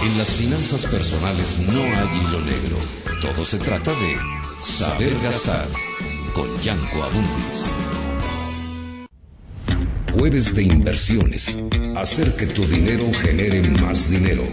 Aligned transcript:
En 0.00 0.16
las 0.16 0.30
finanzas 0.34 0.86
personales 0.86 1.58
no 1.58 1.82
hay 1.82 2.08
hilo 2.20 2.40
negro. 2.42 2.76
Todo 3.20 3.44
se 3.44 3.58
trata 3.58 3.90
de 3.90 4.16
saber 4.60 5.12
gastar 5.22 5.66
con 6.34 6.46
Yanko 6.62 7.02
Abundis. 7.02 7.72
Jueves 10.12 10.54
de 10.54 10.62
inversiones. 10.62 11.58
Hacer 11.96 12.34
que 12.36 12.46
tu 12.46 12.64
dinero 12.64 13.10
genere 13.12 13.60
más 13.62 14.08
dinero. 14.08 14.44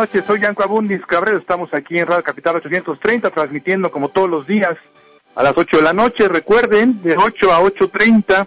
Noches, 0.00 0.24
soy 0.26 0.40
Yanko 0.40 0.62
Abundis 0.62 1.04
Cabrero, 1.04 1.36
estamos 1.36 1.74
aquí 1.74 1.98
en 1.98 2.06
Radio 2.06 2.22
Capital 2.22 2.56
830 2.56 3.28
transmitiendo 3.32 3.90
como 3.90 4.08
todos 4.08 4.30
los 4.30 4.46
días 4.46 4.74
a 5.34 5.42
las 5.42 5.52
8 5.54 5.76
de 5.76 5.82
la 5.82 5.92
noche, 5.92 6.26
recuerden, 6.26 7.02
de 7.02 7.18
8 7.18 7.52
a 7.52 7.60
8.30, 7.60 8.46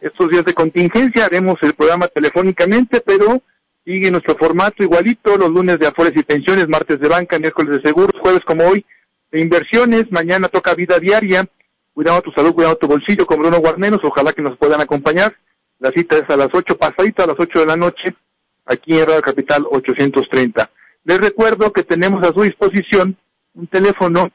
estos 0.00 0.30
días 0.30 0.46
de 0.46 0.54
contingencia 0.54 1.26
haremos 1.26 1.58
el 1.60 1.74
programa 1.74 2.08
telefónicamente, 2.08 3.02
pero 3.02 3.42
sigue 3.84 4.10
nuestro 4.10 4.34
formato 4.34 4.82
igualito, 4.82 5.36
los 5.36 5.50
lunes 5.50 5.78
de 5.78 5.88
Afores 5.88 6.16
y 6.16 6.22
Pensiones, 6.22 6.70
martes 6.70 6.98
de 7.00 7.08
banca, 7.08 7.38
miércoles 7.38 7.76
de 7.76 7.88
seguros, 7.90 8.18
jueves 8.22 8.42
como 8.42 8.64
hoy 8.64 8.82
de 9.30 9.42
inversiones, 9.42 10.10
mañana 10.10 10.48
toca 10.48 10.74
vida 10.74 10.98
diaria, 10.98 11.44
cuidado 11.92 12.22
tu 12.22 12.32
salud, 12.32 12.54
cuidado 12.54 12.76
tu 12.76 12.88
bolsillo 12.88 13.26
con 13.26 13.40
Bruno 13.40 13.58
Guarnenos, 13.58 14.00
ojalá 14.04 14.32
que 14.32 14.40
nos 14.40 14.56
puedan 14.56 14.80
acompañar, 14.80 15.36
la 15.80 15.90
cita 15.90 16.16
es 16.16 16.30
a 16.30 16.36
las 16.38 16.48
8 16.50 16.78
pasadita, 16.78 17.24
a 17.24 17.26
las 17.26 17.36
8 17.38 17.60
de 17.60 17.66
la 17.66 17.76
noche, 17.76 18.14
aquí 18.64 18.98
en 18.98 19.06
Radio 19.06 19.22
Capital 19.22 19.66
830. 19.70 20.70
Les 21.04 21.20
recuerdo 21.20 21.72
que 21.72 21.82
tenemos 21.82 22.22
a 22.24 22.32
su 22.32 22.42
disposición 22.42 23.16
un 23.54 23.66
teléfono 23.66 24.30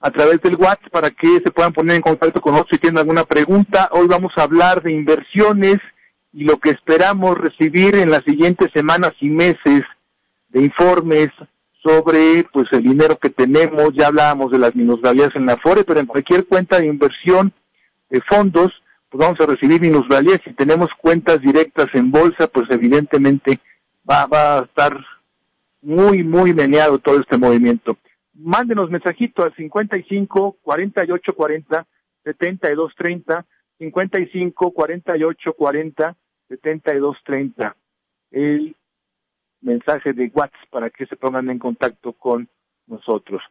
a 0.00 0.10
través 0.10 0.40
del 0.40 0.56
WhatsApp 0.56 0.90
para 0.90 1.10
que 1.10 1.40
se 1.40 1.50
puedan 1.50 1.72
poner 1.72 1.96
en 1.96 2.02
contacto 2.02 2.40
con 2.40 2.52
nosotros 2.52 2.76
si 2.76 2.80
tienen 2.80 2.98
alguna 2.98 3.24
pregunta. 3.24 3.88
Hoy 3.92 4.06
vamos 4.06 4.32
a 4.36 4.42
hablar 4.42 4.82
de 4.82 4.92
inversiones 4.92 5.78
y 6.32 6.44
lo 6.44 6.58
que 6.58 6.70
esperamos 6.70 7.36
recibir 7.38 7.96
en 7.96 8.10
las 8.10 8.22
siguientes 8.24 8.70
semanas 8.72 9.12
y 9.20 9.28
meses 9.28 9.82
de 10.50 10.62
informes 10.62 11.30
sobre 11.82 12.44
pues 12.52 12.66
el 12.72 12.82
dinero 12.82 13.18
que 13.18 13.30
tenemos, 13.30 13.92
ya 13.94 14.08
hablábamos 14.08 14.50
de 14.50 14.58
las 14.58 14.74
minusvalías 14.74 15.30
en 15.34 15.46
la 15.46 15.56
FORE, 15.56 15.84
pero 15.84 16.00
en 16.00 16.06
cualquier 16.06 16.46
cuenta 16.46 16.78
de 16.78 16.86
inversión 16.86 17.52
de 18.10 18.20
fondos 18.22 18.72
pues 19.08 19.20
vamos 19.20 19.40
a 19.40 19.46
recibir 19.46 19.80
minusvalías. 19.80 20.40
Si 20.44 20.52
tenemos 20.52 20.90
cuentas 21.00 21.40
directas 21.40 21.88
en 21.94 22.10
bolsa, 22.10 22.46
pues 22.48 22.66
evidentemente 22.70 23.58
va, 24.08 24.26
va 24.26 24.58
a 24.58 24.62
estar 24.64 24.96
muy, 25.82 26.22
muy 26.22 26.52
meneado 26.52 26.98
todo 26.98 27.20
este 27.20 27.38
movimiento. 27.38 27.96
Mándenos 28.34 28.90
mensajito 28.90 29.42
al 29.42 29.54
55 29.54 30.58
48 30.62 31.34
40 31.34 31.86
72 32.24 32.94
30, 32.96 33.46
55 33.78 34.70
48 34.72 35.52
40 35.52 36.16
72 36.48 37.16
30. 37.24 37.76
El 38.32 38.76
mensaje 39.60 40.12
de 40.12 40.30
WhatsApp 40.34 40.68
para 40.70 40.90
que 40.90 41.06
se 41.06 41.16
pongan 41.16 41.48
en 41.50 41.58
contacto 41.58 42.12
con 42.12 42.48
nosotros. 42.86 43.42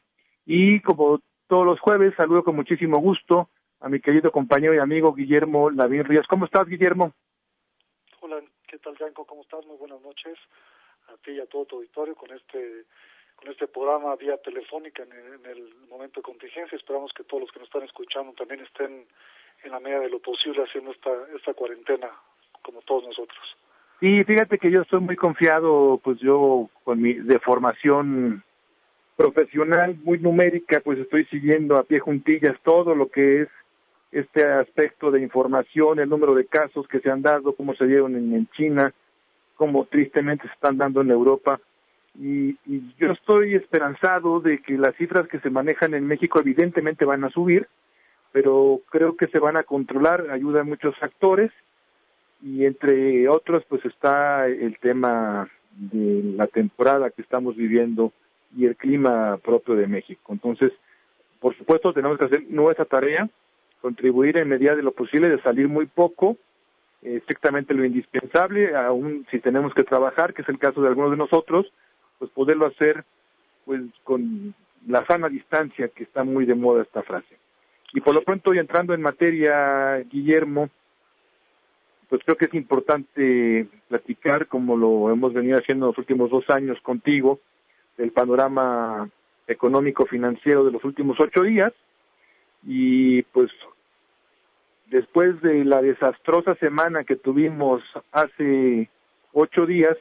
Y 0.46 0.80
como 0.81 1.19
todos 1.48 1.66
los 1.66 1.80
jueves. 1.80 2.13
Saludo 2.16 2.44
con 2.44 2.56
muchísimo 2.56 3.00
gusto 3.00 3.50
a 3.80 3.89
mi 3.89 4.00
querido 4.00 4.31
compañero 4.31 4.74
y 4.74 4.80
amigo 4.80 5.13
Guillermo 5.13 5.69
Lavín 5.69 6.06
Ríos. 6.06 6.25
¿Cómo 6.27 6.45
estás, 6.45 6.68
Guillermo? 6.68 7.13
Hola, 8.22 8.42
¿qué 8.68 8.77
tal, 8.80 8.98
Yanko? 8.98 9.25
¿Cómo 9.25 9.42
estás? 9.42 9.66
Muy 9.66 9.77
buenas 9.77 10.01
noches 10.01 10.38
a 11.07 11.18
ti 11.18 11.31
y 11.31 11.39
a 11.39 11.45
todo 11.45 11.66
tu 11.66 11.75
auditorio 11.77 12.16
con 12.16 12.31
este 12.31 12.86
con 13.36 13.51
este 13.51 13.68
programa 13.68 14.16
vía 14.16 14.38
telefónica 14.38 15.04
en 15.04 15.12
el, 15.12 15.33
en 15.33 15.45
el 15.45 15.75
momento 15.89 16.22
de 16.22 16.24
contingencia. 16.24 16.77
Esperamos 16.77 17.12
que 17.13 17.25
todos 17.25 17.42
los 17.42 17.51
que 17.51 17.60
nos 17.60 17.68
están 17.68 17.83
escuchando 17.83 18.31
también 18.33 18.62
estén 18.62 19.06
en 19.63 19.72
la 19.72 19.80
medida 19.80 20.00
de 20.00 20.10
lo 20.10 20.19
posible 20.19 20.63
haciendo 20.63 20.92
esta, 20.92 21.12
esta 21.36 21.54
cuarentena 21.54 22.10
como 22.62 22.81
todos 22.81 23.04
nosotros. 23.04 23.39
Sí, 24.00 24.24
fíjate 24.24 24.57
que 24.57 24.72
yo 24.72 24.81
estoy 24.81 25.01
muy 25.01 25.16
confiado, 25.16 26.00
pues 26.04 26.18
yo 26.19 26.69
con 26.83 27.01
mi 27.01 27.13
de 27.13 27.39
formación 27.39 28.44
profesional 29.16 29.98
muy 30.04 30.19
numérica, 30.19 30.81
pues 30.81 31.00
estoy 31.00 31.25
siguiendo 31.25 31.77
a 31.77 31.83
pie 31.83 32.00
juntillas 32.00 32.60
todo 32.63 32.95
lo 32.95 33.10
que 33.10 33.44
es 33.44 33.50
este 34.12 34.44
aspecto 34.46 35.12
de 35.12 35.22
información, 35.22 36.00
el 36.00 36.10
número 36.10 36.36
de 36.36 36.46
casos 36.46 36.88
que 36.88 37.00
se 37.00 37.10
han 37.10 37.22
dado, 37.22 37.54
cómo 37.54 37.75
se 37.75 37.86
dieron 37.86 38.16
en, 38.16 38.48
China, 38.56 38.94
cómo 39.56 39.86
tristemente 39.86 40.48
se 40.48 40.54
están 40.54 40.78
dando 40.78 41.02
en 41.02 41.12
Europa. 41.12 41.60
Y, 42.19 42.57
yo 42.98 43.12
estoy 43.12 43.56
esperanzado 43.56 44.40
de 44.40 44.60
que 44.60 44.78
las 44.78 44.96
cifras 44.96 45.28
que 45.28 45.40
se 45.40 45.50
manejan 45.50 45.94
en 45.94 46.07
México 46.07 46.40
evidentemente 46.40 47.04
van 47.04 47.24
a 47.24 47.30
subir, 47.30 47.68
pero 48.31 48.81
creo 48.90 49.16
que 49.16 49.28
se 49.28 49.40
van 49.40 49.57
a 49.57 49.63
controlar, 49.63 50.30
ayudan 50.30 50.68
muchos 50.68 50.98
factores 50.98 51.51
y 52.42 52.66
entre 52.66 53.28
otros 53.28 53.63
pues 53.68 53.84
está 53.86 54.48
el 54.48 54.78
tema 54.80 55.50
de 55.72 56.36
la 56.36 56.48
temporada 56.48 57.10
que 57.10 57.22
estamos 57.22 57.56
viviendo 57.56 58.13
y 58.56 58.66
el 58.66 58.75
clima 58.75 59.38
propio 59.38 59.75
de 59.75 59.88
México. 59.88 60.34
Entonces, 60.34 60.72
por 61.40 61.56
supuesto, 61.58 61.94
tenemos 61.94 62.18
que 62.18 62.25
hacer 62.25 62.44
nuestra 62.50 62.86
tarea, 62.86 63.30
contribuir 63.86 64.36
en 64.38 64.50
medida 64.50 64.76
de 64.76 64.82
lo 64.82 64.94
posible, 64.94 65.30
de 65.30 65.40
salir 65.44 65.68
muy 65.68 65.86
poco, 65.86 66.38
eh, 67.04 67.18
estrictamente 67.18 67.76
lo 67.76 67.86
indispensable, 67.86 68.76
aún 68.76 69.28
si 69.30 69.40
tenemos 69.40 69.76
que 69.76 69.84
trabajar, 69.84 70.34
que 70.34 70.42
es 70.42 70.50
el 70.50 70.58
caso 70.58 70.82
de 70.82 70.88
algunos 70.88 71.12
de 71.12 71.18
nosotros, 71.18 71.72
pues 72.18 72.32
poderlo 72.32 72.66
hacer 72.66 73.04
pues 73.64 73.82
con 74.04 74.56
la 74.88 75.06
sana 75.06 75.30
distancia, 75.30 75.90
que 75.90 76.02
está 76.02 76.24
muy 76.24 76.48
de 76.48 76.56
moda 76.56 76.82
esta 76.82 77.04
frase. 77.04 77.38
Y 77.94 78.02
por 78.02 78.16
lo 78.16 78.24
pronto, 78.24 78.56
y 78.56 78.58
entrando 78.58 78.96
en 78.96 79.04
materia, 79.04 79.98
Guillermo, 80.10 80.72
pues 82.10 82.24
creo 82.26 82.38
que 82.38 82.46
es 82.46 82.56
importante 82.56 83.68
platicar, 83.88 84.48
como 84.48 84.78
lo 84.78 85.12
hemos 85.12 85.32
venido 85.32 85.60
haciendo 85.60 85.86
los 85.86 85.98
últimos 86.00 86.32
dos 86.32 86.50
años 86.50 86.82
contigo, 86.82 87.40
del 88.00 88.12
panorama 88.12 89.08
económico 89.46 90.08
financiero 90.08 90.66
de 90.66 90.72
los 90.72 90.84
últimos 90.84 91.20
ocho 91.20 91.44
días 91.44 91.72
y 92.66 93.22
pues 93.22 93.52
después 94.88 95.42
de 95.42 95.66
la 95.66 95.82
desastrosa 95.82 96.56
semana 96.56 97.04
que 97.04 97.16
tuvimos 97.16 97.82
hace 98.12 98.90
ocho 99.34 99.66
días 99.66 99.98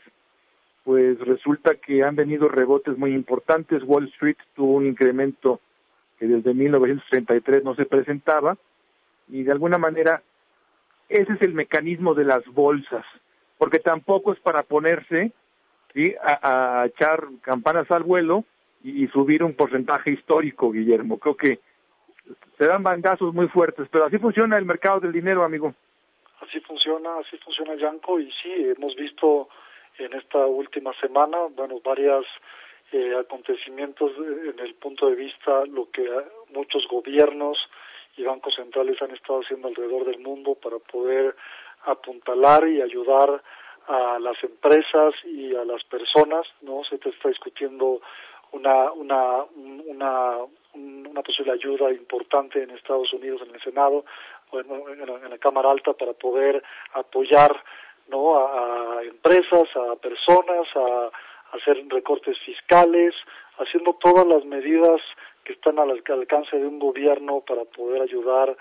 pues 0.85 1.19
resulta 1.21 1.77
que 1.77 2.03
han 2.03 2.15
venido 2.15 2.49
rebotes 2.49 2.99
muy 2.99 3.15
importantes 3.15 3.83
Wall 3.85 4.09
Street 4.15 4.37
tuvo 4.55 4.75
un 4.75 4.87
incremento 4.87 5.61
que 6.19 6.27
desde 6.27 6.55
1933 6.55 7.65
no 7.65 7.75
se 7.75 7.87
presentaba 7.87 8.57
y 9.29 9.43
de 9.43 9.53
alguna 9.53 9.79
manera 9.79 10.23
ese 11.09 11.33
es 11.33 11.43
el 11.43 11.55
mecanismo 11.55 12.15
de 12.15 12.25
las 12.25 12.45
bolsas 12.47 13.05
porque 13.59 13.79
tampoco 13.79 14.33
es 14.33 14.41
para 14.41 14.63
ponerse 14.63 15.33
¿sí? 15.95 16.15
a, 16.23 16.85
echar 16.87 17.25
campanas 17.43 17.91
al 17.91 18.03
vuelo 18.03 18.45
y, 18.83 19.07
subir 19.09 19.43
un 19.43 19.55
porcentaje 19.55 20.11
histórico, 20.11 20.71
Guillermo. 20.71 21.19
Creo 21.19 21.37
que 21.37 21.61
se 22.57 22.67
dan 22.67 22.83
bandazos 22.83 23.35
muy 23.35 23.49
fuertes, 23.49 23.89
pero 23.91 24.05
así 24.05 24.19
funciona 24.19 24.57
el 24.59 24.65
mercado 24.65 25.01
del 25.01 25.13
dinero, 25.13 25.45
amigo. 25.45 25.75
Así 26.41 26.61
funciona, 26.61 27.19
así 27.19 27.37
funciona 27.39 27.75
Yanko 27.75 28.21
y 28.21 28.31
sí, 28.33 28.53
hemos 28.77 28.95
visto 28.97 29.49
en 29.99 30.13
esta 30.15 30.45
última 30.47 30.93
semana, 31.01 31.39
bueno, 31.51 31.81
varias 31.85 32.25
eh, 32.93 33.15
acontecimientos 33.19 34.13
en 34.19 34.59
el 34.59 34.75
punto 34.75 35.09
de 35.09 35.17
vista 35.17 35.65
lo 35.67 35.91
que 35.91 36.09
muchos 36.53 36.87
gobiernos 36.89 37.59
y 38.17 38.23
bancos 38.23 38.55
centrales 38.55 39.01
han 39.03 39.11
estado 39.13 39.41
haciendo 39.41 39.69
alrededor 39.69 40.05
del 40.05 40.21
mundo 40.21 40.55
para 40.55 40.79
poder 40.79 41.35
apuntalar 41.87 42.67
y 42.69 42.81
ayudar 42.81 43.43
a 43.87 44.19
las 44.19 44.43
empresas 44.43 45.15
y 45.25 45.55
a 45.55 45.65
las 45.65 45.85
personas, 45.85 46.47
¿no? 46.63 46.85
Se 46.85 46.99
te 46.99 47.11
está 47.11 47.29
discutiendo 47.29 48.01
una, 48.55 48.93
una, 48.93 49.45
una, 49.87 50.39
una 50.75 51.23
posible 51.23 51.53
ayuda 51.53 51.91
importante 51.91 52.63
en 52.63 52.71
Estados 52.71 53.13
Unidos 53.13 53.43
en 53.47 53.55
el 53.55 53.61
Senado, 53.61 54.05
bueno, 54.51 54.89
en 54.89 54.99
la, 55.01 55.15
en 55.15 55.31
la 55.31 55.39
Cámara 55.39 55.71
Alta 55.71 55.93
para 55.93 56.13
poder 56.13 56.63
apoyar, 56.95 57.53
¿no? 58.09 58.39
A, 58.39 59.03
empresas, 59.03 59.69
a 59.77 59.97
personas, 59.97 60.67
a 60.77 61.11
hacer 61.57 61.85
recortes 61.89 62.39
fiscales, 62.41 63.15
haciendo 63.59 63.95
todas 63.95 64.27
las 64.27 64.45
medidas 64.45 65.01
que 65.45 65.53
están 65.53 65.79
al 65.79 65.91
alcance 65.91 66.57
de 66.57 66.67
un 66.67 66.79
gobierno 66.79 67.41
para 67.41 67.65
poder 67.65 68.03
ayudar 68.03 68.57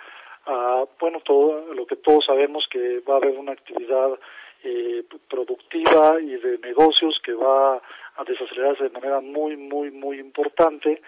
a, 0.45 0.85
bueno, 0.99 1.19
todo 1.21 1.73
lo 1.73 1.85
que 1.85 1.95
todos 1.95 2.25
sabemos 2.25 2.67
que 2.69 2.99
va 3.07 3.15
a 3.15 3.17
haber 3.17 3.37
una 3.37 3.53
actividad 3.53 4.19
eh, 4.63 5.03
productiva 5.29 6.21
y 6.21 6.35
de 6.37 6.57
negocios 6.59 7.19
que 7.23 7.33
va 7.33 7.81
a 8.15 8.23
desacelerarse 8.25 8.83
de 8.83 8.89
manera 8.89 9.19
muy, 9.19 9.57
muy, 9.57 9.91
muy 9.91 10.19
importante. 10.19 11.01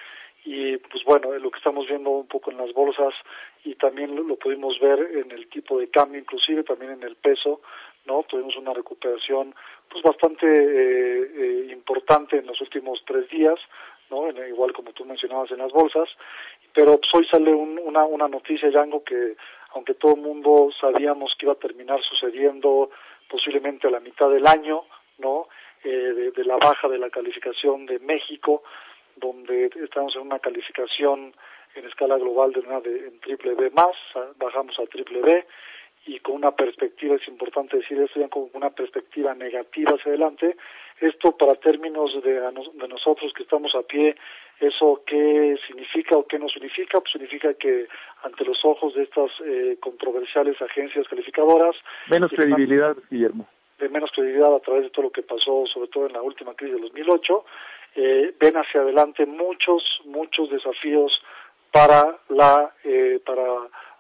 Y 0.43 0.77
pues 0.77 1.03
bueno, 1.05 1.31
lo 1.33 1.49
que 1.49 1.57
estamos 1.57 1.87
viendo 1.87 2.11
un 2.11 2.27
poco 2.27 2.51
en 2.51 2.57
las 2.57 2.71
bolsas 2.73 3.13
y 3.63 3.75
también 3.75 4.15
lo, 4.15 4.35
pudimos 4.35 4.79
ver 4.79 4.99
en 4.99 5.31
el 5.31 5.47
tipo 5.47 5.79
de 5.79 5.89
cambio, 5.89 6.19
inclusive 6.19 6.63
también 6.63 6.91
en 6.91 7.03
el 7.03 7.15
peso, 7.15 7.61
¿no? 8.05 8.23
Tuvimos 8.23 8.55
una 8.55 8.73
recuperación 8.73 9.55
pues 9.89 10.03
bastante 10.03 10.45
eh, 10.45 11.31
eh, 11.35 11.67
importante 11.71 12.37
en 12.37 12.45
los 12.45 12.61
últimos 12.61 13.03
tres 13.07 13.27
días, 13.29 13.59
¿no? 14.11 14.29
Igual 14.29 14.71
como 14.73 14.91
tú 14.91 15.03
mencionabas 15.03 15.49
en 15.51 15.57
las 15.57 15.71
bolsas, 15.71 16.09
pero 16.73 16.99
pues, 16.99 17.09
hoy 17.13 17.25
sale 17.25 17.51
un, 17.51 17.79
una, 17.79 18.05
una 18.05 18.27
noticia, 18.27 18.69
Yango, 18.69 19.03
que 19.03 19.35
aunque 19.73 19.95
todo 19.95 20.13
el 20.13 20.21
mundo 20.21 20.69
sabíamos 20.79 21.35
que 21.37 21.45
iba 21.47 21.53
a 21.53 21.57
terminar 21.57 22.01
sucediendo 22.03 22.91
posiblemente 23.29 23.87
a 23.87 23.91
la 23.91 23.99
mitad 23.99 24.29
del 24.29 24.45
año, 24.47 24.83
¿no? 25.17 25.47
Eh, 25.83 26.31
de, 26.35 26.43
la 26.45 26.57
baja 26.57 26.87
de 26.87 26.97
la 26.97 27.09
calificación 27.09 27.85
de 27.85 27.99
México, 27.99 28.63
donde 29.15 29.69
estamos 29.83 30.15
en 30.15 30.23
una 30.23 30.39
calificación 30.39 31.35
en 31.75 31.85
escala 31.85 32.17
global 32.17 32.53
de 32.53 32.61
una 32.61 32.79
de 32.79 33.07
en 33.07 33.19
triple 33.19 33.53
B 33.53 33.69
más, 33.69 33.95
bajamos 34.37 34.79
a 34.79 34.85
triple 34.87 35.21
B 35.21 35.45
y 36.07 36.19
con 36.19 36.35
una 36.35 36.51
perspectiva, 36.51 37.15
es 37.15 37.27
importante 37.27 37.77
decir 37.77 37.99
esto 37.99 38.19
ya 38.19 38.29
con 38.29 38.49
una 38.53 38.71
perspectiva 38.71 39.35
negativa 39.35 39.91
hacia 39.91 40.09
adelante, 40.09 40.57
esto 40.99 41.37
para 41.37 41.55
términos 41.55 42.19
de, 42.23 42.39
de 42.41 42.87
nosotros 42.87 43.31
que 43.33 43.43
estamos 43.43 43.75
a 43.75 43.83
pie, 43.83 44.15
eso 44.59 45.01
qué 45.05 45.57
significa 45.67 46.17
o 46.17 46.25
qué 46.25 46.39
no 46.39 46.47
significa, 46.49 46.99
pues 46.99 47.11
significa 47.11 47.53
que 47.55 47.87
ante 48.23 48.45
los 48.45 48.63
ojos 48.63 48.93
de 48.95 49.03
estas 49.03 49.31
eh, 49.45 49.77
controversiales 49.79 50.61
agencias 50.61 51.07
calificadoras... 51.07 51.75
Menos 52.09 52.31
credibilidad, 52.31 52.95
Guillermo. 53.09 53.47
De 53.79 53.89
menos 53.89 54.11
credibilidad 54.11 54.55
a 54.55 54.59
través 54.59 54.83
de 54.83 54.89
todo 54.89 55.03
lo 55.03 55.11
que 55.11 55.23
pasó, 55.23 55.65
sobre 55.67 55.89
todo 55.89 56.07
en 56.07 56.13
la 56.13 56.21
última 56.21 56.53
crisis 56.53 56.75
de 56.75 56.81
2008, 56.81 57.45
eh, 57.95 58.35
ven 58.39 58.55
hacia 58.55 58.81
adelante 58.81 59.25
muchos, 59.25 60.01
muchos 60.05 60.49
desafíos 60.49 61.21
para 61.71 62.17
la, 62.29 62.73
eh, 62.83 63.19
para 63.25 63.43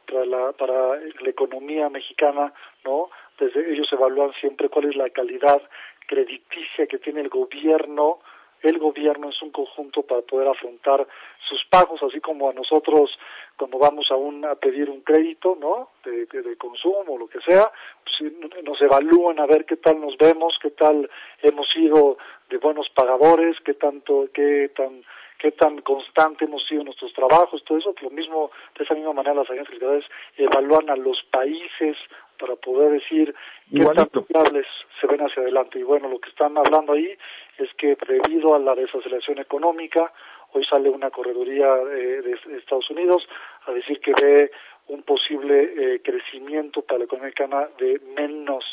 para 0.05 0.25
la, 0.25 0.51
para 0.53 0.97
la 0.97 1.29
economía 1.29 1.89
mexicana, 1.89 2.53
¿no? 2.83 3.09
Desde 3.39 3.73
ellos 3.73 3.91
evalúan 3.91 4.31
siempre 4.39 4.69
cuál 4.69 4.85
es 4.85 4.95
la 4.95 5.09
calidad 5.09 5.61
crediticia 6.07 6.87
que 6.87 6.99
tiene 6.99 7.21
el 7.21 7.29
gobierno, 7.29 8.19
el 8.65 8.79
gobierno 8.79 9.29
es 9.29 9.41
un 9.41 9.51
conjunto 9.51 10.01
para 10.03 10.21
poder 10.21 10.47
afrontar 10.47 11.07
sus 11.47 11.63
pagos, 11.65 12.01
así 12.03 12.19
como 12.19 12.49
a 12.49 12.53
nosotros 12.53 13.17
cuando 13.57 13.77
vamos 13.77 14.09
a, 14.11 14.15
un, 14.15 14.43
a 14.45 14.55
pedir 14.55 14.89
un 14.89 15.01
crédito, 15.01 15.57
¿no? 15.59 15.89
De, 16.03 16.25
de, 16.25 16.41
de 16.41 16.57
consumo 16.57 17.13
o 17.13 17.17
lo 17.17 17.27
que 17.27 17.39
sea, 17.41 17.71
pues 18.03 18.31
nos 18.63 18.81
evalúan 18.81 19.39
a 19.39 19.45
ver 19.45 19.65
qué 19.65 19.77
tal 19.77 20.01
nos 20.01 20.17
vemos, 20.17 20.57
qué 20.61 20.71
tal 20.71 21.09
hemos 21.41 21.69
sido 21.69 22.17
de 22.49 22.57
buenos 22.57 22.89
pagadores, 22.89 23.57
qué 23.63 23.75
tanto, 23.75 24.27
qué 24.33 24.71
tan 24.75 25.03
qué 25.37 25.51
tan 25.51 25.81
constante 25.81 26.45
hemos 26.45 26.65
sido 26.65 26.83
nuestros 26.83 27.13
trabajos, 27.13 27.63
todo 27.65 27.77
eso, 27.77 27.93
lo 28.01 28.09
mismo, 28.09 28.51
de 28.77 28.83
esa 28.83 28.93
misma 28.95 29.13
manera 29.13 29.35
las 29.35 29.49
agencias 29.49 29.67
calificadoras 29.67 30.05
evalúan 30.37 30.89
a 30.89 30.95
los 30.95 31.21
países 31.29 31.97
para 32.39 32.55
poder 32.55 32.93
decir 32.93 33.33
qué 33.71 33.85
tan 33.85 34.09
fiables 34.25 34.65
se 34.99 35.07
ven 35.07 35.21
hacia 35.21 35.41
adelante. 35.41 35.79
Y 35.79 35.83
bueno, 35.83 36.09
lo 36.09 36.19
que 36.19 36.29
están 36.29 36.57
hablando 36.57 36.93
ahí 36.93 37.15
es 37.57 37.73
que 37.75 37.97
debido 38.07 38.55
a 38.55 38.59
la 38.59 38.75
desaceleración 38.75 39.39
económica, 39.39 40.11
hoy 40.53 40.63
sale 40.65 40.89
una 40.89 41.11
correduría 41.11 41.67
eh, 41.91 42.21
de 42.21 42.57
Estados 42.57 42.89
Unidos 42.89 43.27
a 43.65 43.71
decir 43.71 43.99
que 43.99 44.13
ve 44.21 44.51
un 44.87 45.03
posible 45.03 45.73
eh, 45.75 46.01
crecimiento 46.03 46.81
para 46.81 46.99
la 46.99 47.05
economía 47.05 47.33
de 47.77 47.99
menos 48.15 48.63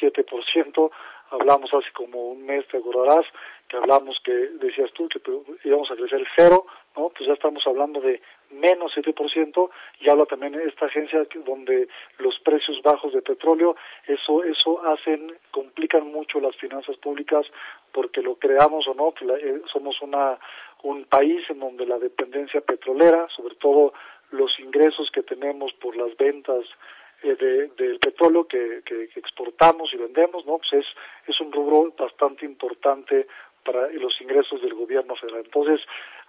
7%, 0.00 0.90
hablamos 1.30 1.72
hace 1.72 1.90
como 1.92 2.30
un 2.32 2.44
mes, 2.44 2.66
te 2.68 2.78
acordarás, 2.78 3.26
que 3.68 3.76
hablamos 3.76 4.20
que 4.22 4.32
decías 4.32 4.92
tú 4.92 5.08
que 5.08 5.20
íbamos 5.64 5.90
a 5.90 5.96
crecer 5.96 6.26
cero, 6.36 6.66
¿no? 6.96 7.08
Pues 7.08 7.26
ya 7.26 7.32
estamos 7.32 7.66
hablando 7.66 8.00
de 8.00 8.20
menos 8.50 8.92
7% 8.94 9.70
y 10.00 10.08
habla 10.08 10.26
también 10.26 10.54
esta 10.54 10.86
agencia 10.86 11.26
donde 11.44 11.88
los 12.18 12.38
precios 12.40 12.80
bajos 12.82 13.12
de 13.12 13.22
petróleo, 13.22 13.76
eso 14.06 14.44
eso 14.44 14.84
hacen 14.86 15.36
complican 15.50 16.12
mucho 16.12 16.40
las 16.40 16.56
finanzas 16.56 16.96
públicas 16.98 17.46
porque 17.94 18.20
lo 18.20 18.34
creamos 18.34 18.86
o 18.88 18.94
no, 18.94 19.12
pues 19.12 19.42
eh, 19.42 19.62
somos 19.72 20.02
una 20.02 20.38
un 20.82 21.04
país 21.04 21.48
en 21.48 21.60
donde 21.60 21.86
la 21.86 21.98
dependencia 21.98 22.60
petrolera, 22.60 23.26
sobre 23.34 23.54
todo 23.54 23.94
los 24.32 24.58
ingresos 24.60 25.10
que 25.10 25.22
tenemos 25.22 25.72
por 25.74 25.96
las 25.96 26.14
ventas 26.16 26.66
eh, 27.22 27.36
de, 27.36 27.68
del 27.68 27.98
petróleo 27.98 28.46
que, 28.46 28.82
que, 28.84 29.08
exportamos 29.16 29.94
y 29.94 29.96
vendemos, 29.96 30.44
¿no? 30.44 30.58
Pues 30.58 30.84
es, 30.84 30.86
es 31.26 31.40
un 31.40 31.52
rubro 31.52 31.94
bastante 31.96 32.44
importante 32.44 33.26
para 33.64 33.88
los 33.92 34.20
ingresos 34.20 34.60
del 34.60 34.74
gobierno 34.74 35.16
federal. 35.16 35.42
Entonces, 35.44 35.80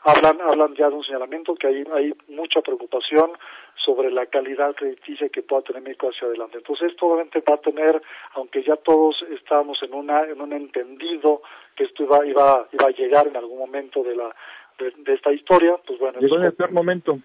hablan, 0.03 0.39
hablan 0.41 0.75
ya 0.75 0.89
de 0.89 0.95
un 0.95 1.03
señalamiento 1.03 1.55
que 1.55 1.67
hay, 1.67 1.83
hay 1.93 2.13
mucha 2.27 2.61
preocupación 2.61 3.31
sobre 3.75 4.11
la 4.11 4.25
calidad 4.27 4.73
crediticia 4.75 5.29
que 5.29 5.43
pueda 5.43 5.61
tener 5.63 5.81
México 5.81 6.09
hacia 6.09 6.27
adelante. 6.27 6.57
Entonces, 6.57 6.91
esto 6.91 7.07
obviamente 7.07 7.43
va 7.47 7.55
a 7.55 7.61
tener, 7.61 8.01
aunque 8.33 8.63
ya 8.63 8.75
todos 8.77 9.23
estábamos 9.31 9.81
en 9.83 9.93
una, 9.93 10.23
en 10.23 10.41
un 10.41 10.53
entendido 10.53 11.41
que 11.75 11.83
esto 11.83 12.03
iba, 12.03 12.25
iba, 12.25 12.67
iba 12.71 12.87
a 12.87 12.91
llegar 12.91 13.27
en 13.27 13.35
algún 13.35 13.59
momento 13.59 14.03
de 14.03 14.15
la, 14.15 14.33
de, 14.77 15.13
esta 15.13 15.31
historia, 15.31 15.77
pues 15.85 15.99
bueno. 15.99 16.19
Llegó 16.19 16.37
en 16.37 16.45
el 16.45 16.53
peor 16.53 16.71
momento 16.71 17.19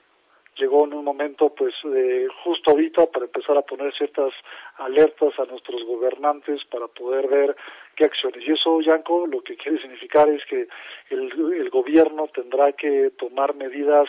llegó 0.57 0.85
en 0.85 0.95
un 0.95 1.05
momento 1.05 1.55
pues 1.55 1.75
eh, 1.85 2.27
justo 2.45 2.71
ahorita 2.71 3.07
para 3.07 3.27
empezar 3.27 3.57
a 3.57 3.63
poner 3.63 3.95
ciertas 3.95 4.33
alertas 4.77 5.39
a 5.39 5.45
nuestros 5.45 5.85
gobernantes 5.85 6.65
para 6.65 6.89
poder 6.89 7.29
ver 7.29 7.57
qué 7.97 8.05
acciones. 8.05 8.47
Y 8.47 8.53
eso, 8.53 8.81
Yanko, 8.81 9.27
lo 9.27 9.43
que 9.43 9.57
quiere 9.57 9.81
significar 9.81 10.29
es 10.29 10.45
que 10.47 10.69
el, 11.11 11.33
el 11.55 11.71
gobierno 11.71 12.29
tendrá 12.29 12.73
que 12.73 13.13
tomar 13.19 13.55
medidas 13.55 14.09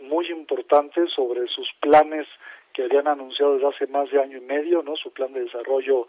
muy 0.00 0.26
importantes 0.30 1.10
sobre 1.12 1.46
sus 1.48 1.70
planes 1.80 2.26
que 2.72 2.84
habían 2.84 3.08
anunciado 3.08 3.54
desde 3.54 3.68
hace 3.68 3.86
más 3.88 4.10
de 4.10 4.20
año 4.20 4.38
y 4.38 4.42
medio, 4.42 4.82
¿no? 4.82 4.96
Su 4.96 5.12
plan 5.12 5.32
de 5.32 5.44
desarrollo 5.44 6.06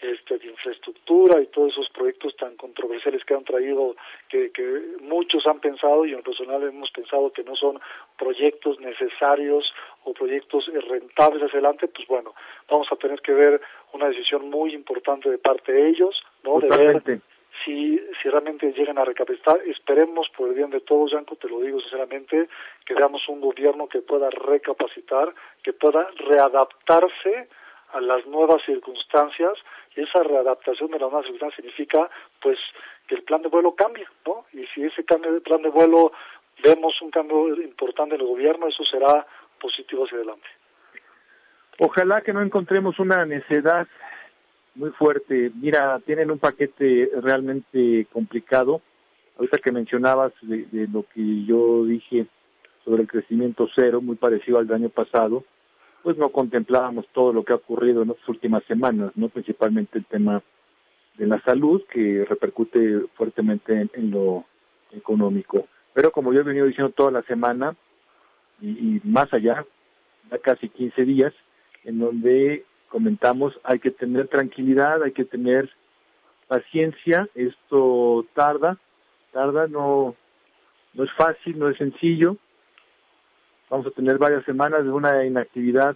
este, 0.00 0.38
de 0.38 0.46
infraestructura 0.46 1.40
y 1.40 1.46
todos 1.46 1.72
esos 1.72 1.88
proyectos 1.90 2.36
tan 2.36 2.56
controversiales 2.56 3.24
que 3.24 3.34
han 3.34 3.44
traído, 3.44 3.96
que, 4.28 4.50
que 4.52 4.62
muchos 5.00 5.46
han 5.46 5.60
pensado 5.60 6.06
y 6.06 6.14
en 6.14 6.22
personal 6.22 6.62
hemos 6.62 6.90
pensado 6.90 7.32
que 7.32 7.42
no 7.42 7.56
son 7.56 7.80
proyectos 8.16 8.78
necesarios 8.80 9.72
o 10.04 10.12
proyectos 10.12 10.70
rentables 10.88 11.42
hacia 11.42 11.58
adelante, 11.58 11.88
pues 11.88 12.06
bueno, 12.06 12.34
vamos 12.70 12.86
a 12.92 12.96
tener 12.96 13.20
que 13.20 13.32
ver 13.32 13.60
una 13.92 14.08
decisión 14.08 14.48
muy 14.50 14.74
importante 14.74 15.30
de 15.30 15.38
parte 15.38 15.72
de 15.72 15.88
ellos, 15.88 16.22
¿no? 16.44 16.60
De 16.60 16.68
ver 16.68 17.02
si, 17.64 18.00
si 18.22 18.28
realmente 18.28 18.72
llegan 18.72 18.98
a 18.98 19.04
recapacitar. 19.04 19.60
Esperemos, 19.66 20.28
por 20.30 20.48
el 20.48 20.54
bien 20.54 20.70
de 20.70 20.80
todos, 20.80 21.12
Yanko, 21.12 21.36
te 21.36 21.48
lo 21.48 21.60
digo 21.60 21.80
sinceramente, 21.80 22.48
que 22.84 22.94
veamos 22.94 23.28
un 23.28 23.40
gobierno 23.40 23.88
que 23.88 24.00
pueda 24.00 24.30
recapacitar, 24.30 25.34
que 25.62 25.72
pueda 25.72 26.08
readaptarse 26.16 27.48
a 27.92 28.00
las 28.00 28.26
nuevas 28.26 28.62
circunstancias 28.64 29.52
y 29.96 30.02
esa 30.02 30.22
readaptación 30.22 30.90
de 30.90 30.98
las 30.98 31.10
nuevas 31.10 31.24
circunstancias 31.24 31.56
significa 31.56 32.10
pues 32.40 32.58
que 33.06 33.16
el 33.16 33.22
plan 33.22 33.42
de 33.42 33.48
vuelo 33.48 33.74
cambie, 33.74 34.06
¿no? 34.26 34.44
Y 34.52 34.66
si 34.66 34.82
ese 34.82 35.04
cambio 35.04 35.32
de 35.32 35.40
plan 35.40 35.62
de 35.62 35.70
vuelo 35.70 36.12
vemos 36.62 37.00
un 37.00 37.10
cambio 37.10 37.54
importante 37.62 38.14
en 38.14 38.20
el 38.20 38.26
gobierno, 38.26 38.68
eso 38.68 38.84
será 38.84 39.26
positivo 39.60 40.04
hacia 40.04 40.18
adelante. 40.18 40.46
Ojalá 41.78 42.22
que 42.22 42.32
no 42.32 42.42
encontremos 42.42 42.98
una 42.98 43.24
necedad 43.24 43.86
muy 44.74 44.90
fuerte. 44.90 45.50
Mira, 45.54 46.00
tienen 46.00 46.30
un 46.30 46.38
paquete 46.38 47.10
realmente 47.22 48.06
complicado. 48.12 48.82
Ahorita 49.36 49.58
que 49.58 49.72
mencionabas 49.72 50.32
de, 50.42 50.66
de 50.72 50.88
lo 50.88 51.04
que 51.14 51.44
yo 51.44 51.84
dije 51.84 52.26
sobre 52.84 53.02
el 53.02 53.08
crecimiento 53.08 53.68
cero, 53.74 54.00
muy 54.00 54.16
parecido 54.16 54.58
al 54.58 54.66
del 54.66 54.76
año 54.76 54.88
pasado, 54.88 55.44
pues 56.02 56.16
no 56.16 56.30
contemplábamos 56.30 57.06
todo 57.12 57.32
lo 57.32 57.44
que 57.44 57.52
ha 57.52 57.56
ocurrido 57.56 58.02
en 58.02 58.08
las 58.08 58.28
últimas 58.28 58.64
semanas, 58.64 59.12
no 59.14 59.28
principalmente 59.28 59.98
el 59.98 60.04
tema 60.04 60.42
de 61.16 61.26
la 61.26 61.40
salud 61.42 61.82
que 61.90 62.24
repercute 62.24 63.00
fuertemente 63.14 63.88
en, 63.92 64.10
lo 64.10 64.44
económico. 64.92 65.66
Pero 65.92 66.12
como 66.12 66.32
yo 66.32 66.40
he 66.40 66.44
venido 66.44 66.66
diciendo 66.66 66.92
toda 66.92 67.10
la 67.10 67.22
semana 67.22 67.76
y, 68.60 69.00
más 69.04 69.32
allá, 69.32 69.64
ya 70.30 70.38
casi 70.38 70.68
15 70.68 71.04
días, 71.04 71.34
en 71.84 71.98
donde 71.98 72.64
comentamos 72.88 73.58
hay 73.64 73.80
que 73.80 73.90
tener 73.90 74.28
tranquilidad, 74.28 75.02
hay 75.02 75.12
que 75.12 75.24
tener 75.24 75.68
paciencia, 76.46 77.28
esto 77.34 78.24
tarda, 78.34 78.78
tarda, 79.32 79.66
no, 79.66 80.14
no 80.94 81.04
es 81.04 81.12
fácil, 81.12 81.58
no 81.58 81.68
es 81.68 81.76
sencillo, 81.76 82.36
Vamos 83.70 83.86
a 83.86 83.90
tener 83.90 84.16
varias 84.16 84.44
semanas 84.44 84.84
de 84.84 84.90
una 84.90 85.26
inactividad 85.26 85.94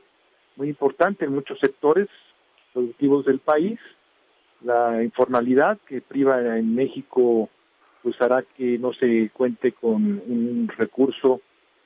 muy 0.57 0.69
importante 0.69 1.25
en 1.25 1.35
muchos 1.35 1.59
sectores 1.59 2.07
productivos 2.75 3.25
del 3.25 3.38
país. 3.38 3.81
La 4.62 5.02
informalidad 5.02 5.79
que 5.87 6.02
priva 6.02 6.59
en 6.59 6.75
México 6.75 7.49
pues 8.02 8.21
hará 8.21 8.43
que 8.43 8.79
no 8.79 8.93
se 8.93 9.31
cuente 9.33 9.73
con 9.73 10.02
un 10.02 10.71
recurso 10.76 11.41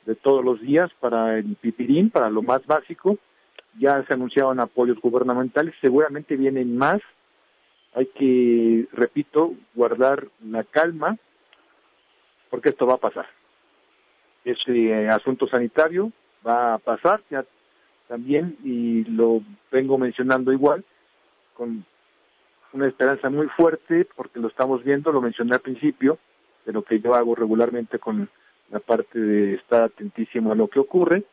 de 0.06 0.16
todos 0.16 0.44
los 0.44 0.60
días 0.60 0.90
para 0.98 1.38
el 1.38 1.56
pipirín, 1.56 2.10
para 2.10 2.30
lo 2.30 2.42
más 2.42 2.66
básico. 2.66 3.18
Ya 3.78 4.02
se 4.06 4.14
anunciaron 4.14 4.58
apoyos 4.58 4.98
gubernamentales, 5.00 5.74
seguramente 5.80 6.36
vienen 6.36 6.76
más. 6.76 7.00
Hay 7.94 8.06
que, 8.06 8.88
repito, 8.92 9.54
guardar 9.74 10.26
la 10.44 10.64
calma, 10.64 11.16
porque 12.50 12.70
esto 12.70 12.86
va 12.86 12.94
a 12.94 12.98
pasar 12.98 13.35
ese 14.46 15.08
asunto 15.08 15.48
sanitario 15.48 16.12
va 16.46 16.74
a 16.74 16.78
pasar 16.78 17.20
ya 17.30 17.44
también 18.08 18.56
y 18.62 19.04
lo 19.04 19.42
vengo 19.72 19.98
mencionando 19.98 20.52
igual 20.52 20.84
con 21.54 21.84
una 22.72 22.86
esperanza 22.86 23.28
muy 23.28 23.48
fuerte 23.48 24.06
porque 24.14 24.38
lo 24.38 24.48
estamos 24.48 24.84
viendo, 24.84 25.10
lo 25.10 25.20
mencioné 25.20 25.54
al 25.54 25.60
principio, 25.60 26.18
de 26.64 26.72
lo 26.72 26.82
que 26.82 27.00
yo 27.00 27.14
hago 27.14 27.34
regularmente 27.34 27.98
con 27.98 28.28
la 28.70 28.78
parte 28.78 29.18
de 29.18 29.54
estar 29.54 29.82
atentísimo 29.82 30.52
a 30.52 30.56
lo 30.56 30.68
que 30.68 30.78
ocurre. 30.78 31.24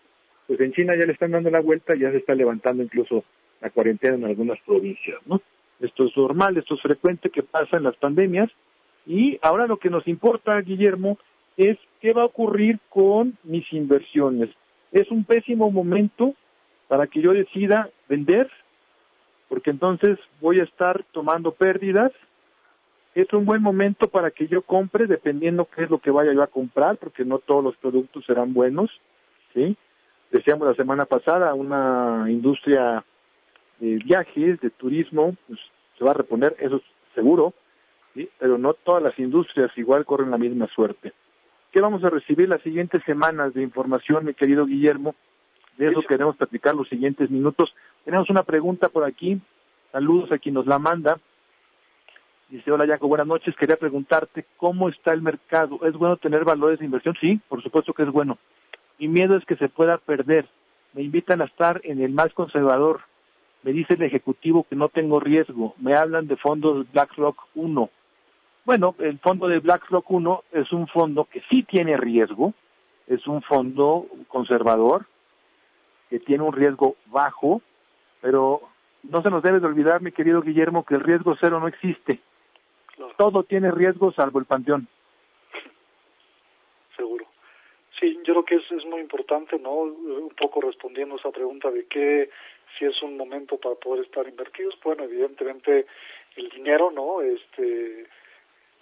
Pues 0.48 0.60
en 0.60 0.74
China 0.74 0.96
ya 0.96 1.06
le 1.06 1.14
están 1.14 1.32
dando 1.32 1.50
la 1.50 1.62
vuelta, 1.62 1.96
ya 1.96 2.12
se 2.12 2.18
está 2.18 2.34
levantando 2.34 2.84
incluso 2.84 3.24
la 3.62 3.70
cuarentena 3.70 4.16
en 4.16 4.26
algunas 4.26 4.60
provincias, 4.62 5.20
¿no? 5.26 5.42
Esto 5.80 6.06
es 6.06 6.18
normal, 6.18 6.58
esto 6.58 6.76
es 6.76 6.82
frecuente 6.82 7.30
que 7.30 7.44
pasa 7.44 7.78
en 7.78 7.84
las 7.84 7.96
pandemias 7.98 8.50
y 9.06 9.38
ahora 9.42 9.68
lo 9.68 9.78
que 9.78 9.90
nos 9.90 10.08
importa, 10.08 10.60
Guillermo, 10.62 11.18
es 11.58 11.78
qué 12.02 12.14
va 12.14 12.24
a 12.24 12.26
ocurrir 12.26 12.80
con 12.90 13.38
mis 13.44 13.72
inversiones. 13.74 14.50
Es 14.92 15.10
un 15.12 15.24
pésimo 15.24 15.72
momento 15.72 16.34
para 16.88 17.08
que 17.08 17.22
yo 17.22 17.34
decida 17.34 17.90
vender, 18.08 18.50
porque 19.50 19.72
entonces 19.72 20.20
voy 20.42 20.60
a 20.60 20.64
estar 20.64 21.04
tomando 21.12 21.52
pérdidas. 21.52 22.12
Es 23.16 23.32
un 23.34 23.46
buen 23.46 23.62
momento 23.62 24.08
para 24.08 24.32
que 24.32 24.48
yo 24.48 24.64
compre, 24.64 25.08
dependiendo 25.08 25.66
qué 25.66 25.84
es 25.84 25.90
lo 25.90 26.00
que 26.00 26.12
vaya 26.12 26.34
yo 26.34 26.42
a 26.42 26.48
comprar, 26.48 26.98
porque 26.98 27.26
no 27.26 27.40
todos 27.40 27.64
los 27.64 27.78
productos 27.78 28.26
serán 28.26 28.54
buenos, 28.54 28.90
¿sí? 29.54 29.78
Decíamos 30.32 30.68
la 30.68 30.74
semana 30.74 31.06
pasada, 31.06 31.54
una 31.54 32.26
industria 32.28 33.04
de 33.80 33.98
viajes, 33.98 34.60
de 34.62 34.70
turismo, 34.72 35.36
pues, 35.48 35.60
se 35.98 36.04
va 36.04 36.12
a 36.12 36.16
reponer, 36.16 36.56
eso 36.60 36.78
es 36.78 36.84
seguro, 37.14 37.54
¿sí? 38.16 38.28
Pero 38.40 38.58
no 38.58 38.74
todas 38.74 39.04
las 39.04 39.18
industrias 39.20 39.72
igual 39.78 40.06
corren 40.06 40.32
la 40.32 40.40
misma 40.40 40.68
suerte. 40.68 41.14
¿Qué 41.74 41.82
vamos 41.82 42.04
a 42.04 42.12
recibir 42.12 42.48
las 42.48 42.62
siguientes 42.62 43.02
semanas 43.04 43.56
de 43.56 43.64
información, 43.64 44.26
mi 44.26 44.36
querido 44.36 44.68
Guillermo? 44.68 45.16
De 45.76 45.88
eso 45.88 46.04
queremos 46.04 46.38
platicar 46.38 46.76
los 46.76 46.88
siguientes 46.88 47.32
minutos. 47.32 47.74
Tenemos 48.06 48.30
una 48.30 48.44
pregunta 48.44 48.90
por 48.90 49.04
aquí. 49.04 49.42
Saludos 49.92 50.32
a 50.32 50.38
quien 50.38 50.54
nos 50.54 50.68
la 50.68 50.78
manda. 50.78 51.18
Dice, 52.50 52.72
hola 52.72 52.86
Jaco, 52.86 53.08
buenas 53.08 53.26
noches. 53.26 53.56
Quería 53.56 53.76
preguntarte 53.76 54.46
cómo 54.58 54.88
está 54.88 55.14
el 55.14 55.24
mercado. 55.24 55.80
¿Es 55.82 55.96
bueno 55.96 56.18
tener 56.18 56.46
valores 56.46 56.78
de 56.78 56.86
inversión? 56.86 57.16
Sí, 57.20 57.42
por 57.50 57.64
supuesto 57.64 57.92
que 57.92 58.04
es 58.04 58.12
bueno. 58.12 58.38
Mi 59.00 59.08
miedo 59.08 59.36
es 59.36 59.44
que 59.44 59.56
se 59.56 59.68
pueda 59.68 59.98
perder. 59.98 60.48
Me 60.94 61.02
invitan 61.02 61.42
a 61.42 61.46
estar 61.46 61.82
en 61.86 62.04
el 62.04 62.12
más 62.12 62.32
conservador. 62.34 63.02
Me 63.64 63.74
dice 63.74 63.96
el 63.96 64.04
ejecutivo 64.04 64.68
que 64.70 64.76
no 64.76 64.90
tengo 64.90 65.20
riesgo. 65.20 65.74
Me 65.80 65.96
hablan 65.96 66.28
de 66.28 66.38
fondos 66.38 66.86
BlackRock 66.92 67.48
1. 67.56 67.90
Bueno, 68.66 68.96
el 69.00 69.20
fondo 69.20 69.48
de 69.48 69.60
BlackRock 69.60 70.10
1 70.10 70.44
es 70.54 70.72
un 70.72 70.88
fondo 70.88 71.26
que 71.26 71.42
sí 71.50 71.64
tiene 71.64 71.98
riesgo, 71.98 72.54
es 73.08 73.28
un 73.28 73.42
fondo 73.42 74.08
conservador, 74.30 75.06
que 76.10 76.20
tiene 76.20 76.44
un 76.44 76.54
riesgo 76.54 76.96
bajo, 77.08 77.62
pero 78.22 78.62
no 79.04 79.22
se 79.22 79.30
nos 79.30 79.44
debe 79.44 79.60
de 79.60 79.68
olvidar, 79.68 80.02
mi 80.02 80.14
querido 80.14 80.42
Guillermo, 80.42 80.86
que 80.86 80.96
el 80.96 81.02
riesgo 81.02 81.36
cero 81.42 81.60
no 81.60 81.68
existe. 81.68 82.22
Todo 83.18 83.44
tiene 83.44 83.70
riesgo 83.72 84.14
salvo 84.14 84.40
el 84.40 84.46
panteón. 84.46 84.88
Seguro. 86.96 87.26
Sí, 88.00 88.18
yo 88.24 88.34
creo 88.34 88.46
que 88.46 88.56
es, 88.56 88.72
es 88.72 88.86
muy 88.86 89.02
importante, 89.02 89.60
¿no? 89.60 89.72
Un 89.72 90.34
poco 90.38 90.62
respondiendo 90.62 91.16
a 91.16 91.18
esa 91.18 91.32
pregunta 91.32 91.70
de 91.70 91.86
qué, 91.88 92.30
si 92.78 92.86
es 92.86 93.02
un 93.02 93.18
momento 93.18 93.58
para 93.58 93.76
poder 93.76 94.06
estar 94.06 94.26
invertidos. 94.28 94.76
Bueno, 94.84 95.04
evidentemente 95.04 95.86
el 96.38 96.50
dinero, 96.50 96.92
¿no? 96.92 97.22
Este, 97.22 98.08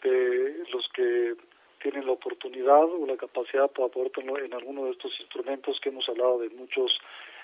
de 0.02 0.64
los 0.72 0.88
que 0.94 1.36
tienen 1.82 2.06
la 2.06 2.14
oportunidad 2.14 2.84
o 2.84 3.06
la 3.06 3.18
capacidad 3.18 3.70
para 3.72 3.90
poder 3.90 4.12
en 4.44 4.54
alguno 4.54 4.86
de 4.86 4.92
estos 4.92 5.12
instrumentos 5.20 5.80
que 5.82 5.90
hemos 5.90 6.08
hablado 6.08 6.40
de 6.40 6.50
muchos 6.50 7.00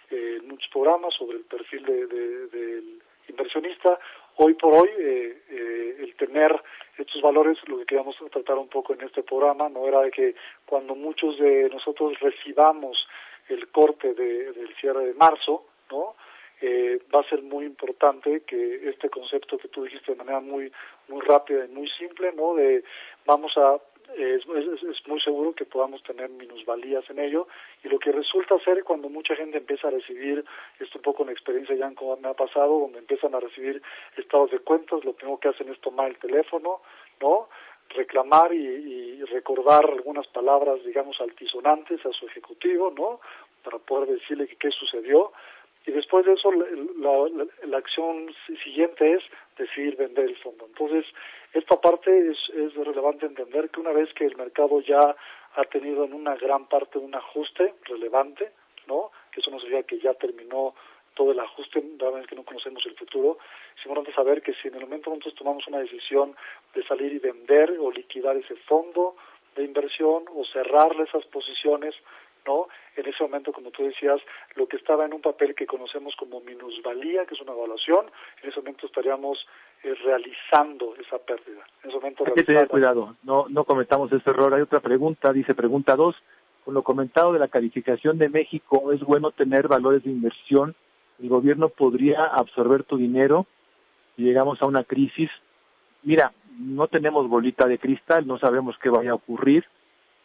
eh, 0.09 0.39
muchos 0.45 0.69
programas 0.71 1.13
sobre 1.15 1.37
el 1.37 1.43
perfil 1.43 1.83
de, 1.83 2.07
del 2.07 3.01
inversionista. 3.27 3.99
Hoy 4.37 4.53
por 4.53 4.73
hoy, 4.73 4.89
eh, 4.97 5.41
eh, 5.49 5.95
el 5.99 6.15
tener 6.15 6.55
estos 6.97 7.21
valores, 7.21 7.57
lo 7.67 7.79
que 7.79 7.85
queríamos 7.85 8.15
tratar 8.31 8.57
un 8.57 8.69
poco 8.69 8.93
en 8.93 9.01
este 9.01 9.23
programa, 9.23 9.67
no 9.67 9.85
era 9.85 10.01
de 10.01 10.11
que 10.11 10.35
cuando 10.65 10.95
muchos 10.95 11.37
de 11.39 11.69
nosotros 11.69 12.17
recibamos 12.21 13.05
el 13.49 13.67
corte 13.69 14.13
del 14.13 14.73
cierre 14.79 15.07
de 15.07 15.13
marzo, 15.13 15.65
¿no? 15.91 16.15
Eh, 16.59 16.99
va 17.13 17.19
a 17.19 17.29
ser 17.29 17.43
muy 17.43 17.65
importante 17.65 18.41
que 18.41 18.89
este 18.89 19.09
concepto 19.09 19.59
que 19.59 19.67
tú 19.67 19.83
dijiste 19.83 20.13
de 20.13 20.17
manera 20.17 20.39
muy 20.39 20.71
muy 21.07 21.21
rápida 21.21 21.65
y 21.65 21.67
muy 21.67 21.87
simple, 21.89 22.33
¿no? 22.33 22.55
De 22.55 22.83
vamos 23.25 23.55
a 23.57 23.77
es, 24.15 24.43
es, 24.83 25.07
muy 25.07 25.19
seguro 25.21 25.53
que 25.53 25.65
podamos 25.65 26.01
tener 26.03 26.29
minusvalías 26.29 27.07
en 27.09 27.19
ello 27.19 27.47
y 27.83 27.89
lo 27.89 27.99
que 27.99 28.11
resulta 28.11 28.57
ser 28.59 28.83
cuando 28.83 29.09
mucha 29.09 29.35
gente 29.35 29.57
empieza 29.57 29.89
a 29.89 29.91
recibir, 29.91 30.43
esto 30.79 30.97
un 30.97 31.03
poco 31.03 31.23
en 31.23 31.29
experiencia 31.29 31.75
ya 31.75 31.91
me 32.21 32.29
ha 32.29 32.33
pasado, 32.33 32.79
donde 32.79 32.99
empiezan 32.99 33.35
a 33.35 33.39
recibir 33.39 33.81
estados 34.15 34.51
de 34.51 34.59
cuentas, 34.59 35.03
lo 35.03 35.13
primero 35.13 35.39
que 35.39 35.49
hacen 35.49 35.69
es 35.69 35.79
tomar 35.81 36.09
el 36.09 36.17
teléfono, 36.17 36.81
¿no? 37.21 37.49
reclamar 37.89 38.53
y, 38.53 38.65
y, 38.65 39.23
recordar 39.25 39.85
algunas 39.85 40.27
palabras, 40.27 40.83
digamos, 40.83 41.21
altisonantes 41.21 42.05
a 42.05 42.11
su 42.11 42.27
ejecutivo, 42.27 42.91
¿no? 42.91 43.21
Para 43.63 43.77
poder 43.79 44.09
decirle 44.09 44.47
qué 44.59 44.71
sucedió 44.71 45.31
y 45.87 45.91
después 45.91 46.25
de 46.25 46.33
eso 46.33 46.51
la, 46.51 47.47
la, 47.65 47.77
acción 47.77 48.27
siguiente 48.61 49.13
es 49.13 49.23
decidir 49.57 49.95
vender 49.95 50.25
el 50.25 50.37
fondo. 50.37 50.65
Entonces, 50.65 51.05
esta 51.53 51.79
parte 51.79 52.29
es, 52.29 52.75
relevante 52.75 53.25
entender 53.25 53.69
que 53.69 53.79
una 53.79 53.93
vez 53.93 54.13
que 54.13 54.25
el 54.25 54.35
mercado 54.35 54.81
ya 54.81 55.15
ha 55.55 55.63
tenido 55.63 56.03
en 56.03 56.13
una 56.13 56.35
gran 56.35 56.67
parte 56.67 56.99
un 56.99 57.15
ajuste 57.15 57.73
relevante, 57.85 58.51
¿no? 58.85 59.11
Que 59.31 59.39
eso 59.39 59.49
no 59.49 59.59
significa 59.59 59.87
que 59.87 59.99
ya 59.99 60.13
terminó 60.13 60.75
todo 61.13 61.31
el 61.31 61.39
ajuste, 61.39 61.81
la 61.99 62.11
vez 62.11 62.27
que 62.27 62.35
no 62.35 62.43
conocemos 62.43 62.85
el 62.85 62.95
futuro, 62.95 63.37
es 63.75 63.85
importante 63.85 64.13
saber 64.13 64.41
que 64.41 64.53
si 64.55 64.67
en 64.67 64.75
el 64.75 64.81
momento 64.81 65.09
nosotros 65.09 65.35
tomamos 65.35 65.67
una 65.67 65.79
decisión 65.79 66.35
de 66.75 66.83
salir 66.85 67.13
y 67.13 67.19
vender 67.19 67.77
o 67.79 67.89
liquidar 67.91 68.35
ese 68.35 68.55
fondo 68.67 69.15
de 69.55 69.63
inversión 69.63 70.25
o 70.35 70.45
cerrarle 70.45 71.03
esas 71.03 71.25
posiciones, 71.25 71.95
¿no? 72.47 72.67
En 72.95 73.05
ese 73.05 73.21
momento, 73.21 73.51
como 73.51 73.69
tú 73.69 73.83
decías, 73.83 74.19
lo 74.55 74.67
que 74.67 74.77
estaba 74.77 75.05
en 75.05 75.13
un 75.13 75.21
papel 75.21 75.53
que 75.53 75.67
conocemos 75.67 76.15
como 76.15 76.39
minusvalía, 76.41 77.25
que 77.25 77.35
es 77.35 77.41
una 77.41 77.51
evaluación, 77.51 78.07
en 78.41 78.49
ese 78.49 78.59
momento 78.59 78.87
estaríamos 78.87 79.45
eh, 79.83 79.93
realizando 80.03 80.95
esa 80.95 81.19
pérdida. 81.19 81.63
En 81.83 81.89
ese 81.89 81.99
momento 81.99 82.23
Hay 82.25 82.33
que 82.33 82.43
tener 82.43 82.67
cuidado, 82.67 83.15
no, 83.23 83.45
no 83.49 83.65
cometamos 83.65 84.11
ese 84.11 84.29
error. 84.29 84.53
Hay 84.53 84.61
otra 84.61 84.79
pregunta, 84.79 85.31
dice 85.33 85.53
pregunta 85.53 85.95
dos. 85.95 86.15
Con 86.63 86.73
lo 86.73 86.83
comentado 86.83 87.31
de 87.31 87.39
la 87.39 87.47
calificación 87.47 88.17
de 88.17 88.27
México, 88.27 88.91
¿es 88.91 88.99
bueno 89.01 89.31
tener 89.31 89.69
valores 89.69 90.03
de 90.03 90.09
inversión? 90.09 90.75
¿El 91.21 91.29
gobierno 91.29 91.69
podría 91.69 92.25
absorber 92.25 92.83
tu 92.83 92.97
dinero 92.97 93.45
si 94.15 94.23
llegamos 94.23 94.61
a 94.61 94.67
una 94.67 94.83
crisis? 94.83 95.29
Mira, 96.03 96.33
no 96.59 96.87
tenemos 96.87 97.29
bolita 97.29 97.67
de 97.67 97.79
cristal, 97.79 98.27
no 98.27 98.37
sabemos 98.37 98.75
qué 98.79 98.89
vaya 98.89 99.11
a 99.11 99.15
ocurrir 99.15 99.65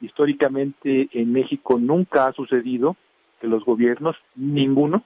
históricamente 0.02 1.08
en 1.12 1.32
México 1.32 1.78
nunca 1.78 2.26
ha 2.26 2.32
sucedido 2.32 2.96
que 3.40 3.46
los 3.46 3.64
gobiernos, 3.64 4.16
ninguno, 4.34 5.02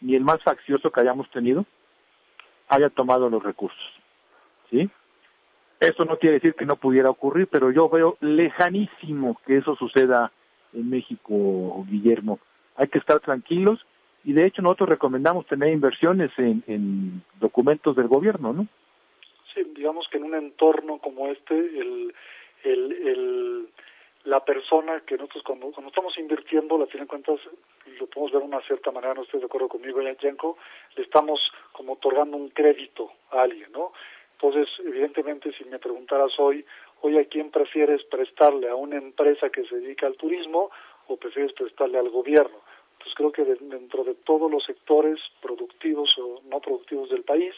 ni 0.00 0.14
el 0.14 0.22
más 0.22 0.42
faccioso 0.42 0.90
que 0.90 1.00
hayamos 1.00 1.28
tenido, 1.30 1.66
haya 2.68 2.90
tomado 2.90 3.28
los 3.28 3.42
recursos. 3.42 3.82
¿Sí? 4.70 4.88
Eso 5.80 6.04
no 6.04 6.18
quiere 6.18 6.34
decir 6.34 6.54
que 6.54 6.66
no 6.66 6.76
pudiera 6.76 7.10
ocurrir, 7.10 7.48
pero 7.48 7.70
yo 7.70 7.88
veo 7.88 8.16
lejanísimo 8.20 9.40
que 9.46 9.58
eso 9.58 9.74
suceda 9.76 10.30
en 10.72 10.88
México, 10.88 11.84
Guillermo. 11.88 12.38
Hay 12.76 12.88
que 12.88 12.98
estar 12.98 13.20
tranquilos 13.20 13.84
y 14.24 14.32
de 14.32 14.46
hecho 14.46 14.62
nosotros 14.62 14.88
recomendamos 14.88 15.46
tener 15.46 15.72
inversiones 15.72 16.30
en, 16.38 16.62
en 16.66 17.22
documentos 17.40 17.96
del 17.96 18.08
gobierno, 18.08 18.52
¿no? 18.52 18.66
Sí, 19.54 19.62
digamos 19.76 20.08
que 20.08 20.18
en 20.18 20.24
un 20.24 20.34
entorno 20.34 20.98
como 20.98 21.28
este, 21.28 21.54
el, 21.54 22.14
el, 22.64 22.92
el 22.92 23.68
la 24.24 24.44
persona 24.44 25.00
que 25.00 25.16
nosotros 25.16 25.42
cuando, 25.44 25.68
estamos 25.86 26.16
invirtiendo, 26.18 26.78
la 26.78 26.86
tienen 26.86 27.06
cuentas, 27.06 27.38
lo 27.98 28.06
podemos 28.06 28.32
ver 28.32 28.40
de 28.40 28.48
una 28.48 28.60
cierta 28.62 28.90
manera, 28.90 29.14
no 29.14 29.22
estoy 29.22 29.40
de 29.40 29.46
acuerdo 29.46 29.68
conmigo, 29.68 30.00
Yanko, 30.00 30.56
le 30.96 31.02
estamos 31.02 31.40
como 31.72 31.94
otorgando 31.94 32.36
un 32.36 32.48
crédito 32.48 33.12
a 33.30 33.42
alguien, 33.42 33.70
¿no? 33.72 33.92
Entonces, 34.32 34.68
evidentemente, 34.84 35.52
si 35.52 35.64
me 35.64 35.78
preguntaras 35.78 36.38
hoy, 36.38 36.64
hoy 37.02 37.18
a 37.18 37.24
quién 37.26 37.50
prefieres 37.50 38.02
prestarle, 38.04 38.68
a 38.68 38.74
una 38.74 38.96
empresa 38.96 39.50
que 39.50 39.64
se 39.64 39.76
dedica 39.76 40.06
al 40.06 40.16
turismo 40.16 40.70
o 41.06 41.16
prefieres 41.16 41.52
prestarle 41.52 41.98
al 41.98 42.08
gobierno. 42.08 42.56
Entonces, 42.92 43.14
creo 43.14 43.32
que 43.32 43.44
dentro 43.44 44.04
de 44.04 44.14
todos 44.14 44.50
los 44.50 44.64
sectores 44.64 45.20
productivos 45.40 46.16
o 46.18 46.40
no 46.50 46.60
productivos 46.60 47.10
del 47.10 47.22
país, 47.22 47.54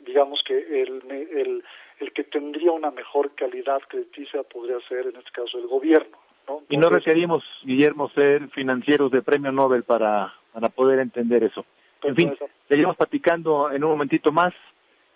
digamos 0.00 0.42
que 0.44 0.82
el, 0.82 1.02
el, 1.10 1.64
el 2.00 2.12
que 2.12 2.24
tendría 2.24 2.72
una 2.72 2.90
mejor 2.90 3.34
calidad 3.34 3.80
crediticia 3.88 4.42
podría 4.42 4.78
ser, 4.88 5.06
en 5.06 5.16
este 5.16 5.30
caso, 5.32 5.58
el 5.58 5.66
gobierno. 5.66 6.18
¿no? 6.48 6.62
y 6.68 6.76
no 6.76 6.90
requerimos, 6.90 7.42
Guillermo, 7.62 8.10
ser 8.10 8.48
financieros 8.50 9.10
de 9.10 9.22
premio 9.22 9.50
Nobel 9.50 9.82
para, 9.82 10.34
para 10.52 10.68
poder 10.68 10.98
entender 10.98 11.44
eso. 11.44 11.64
En 12.02 12.14
fin, 12.14 12.34
seguiremos 12.68 12.96
platicando 12.96 13.70
en 13.70 13.82
un 13.82 13.90
momentito 13.90 14.30
más 14.30 14.52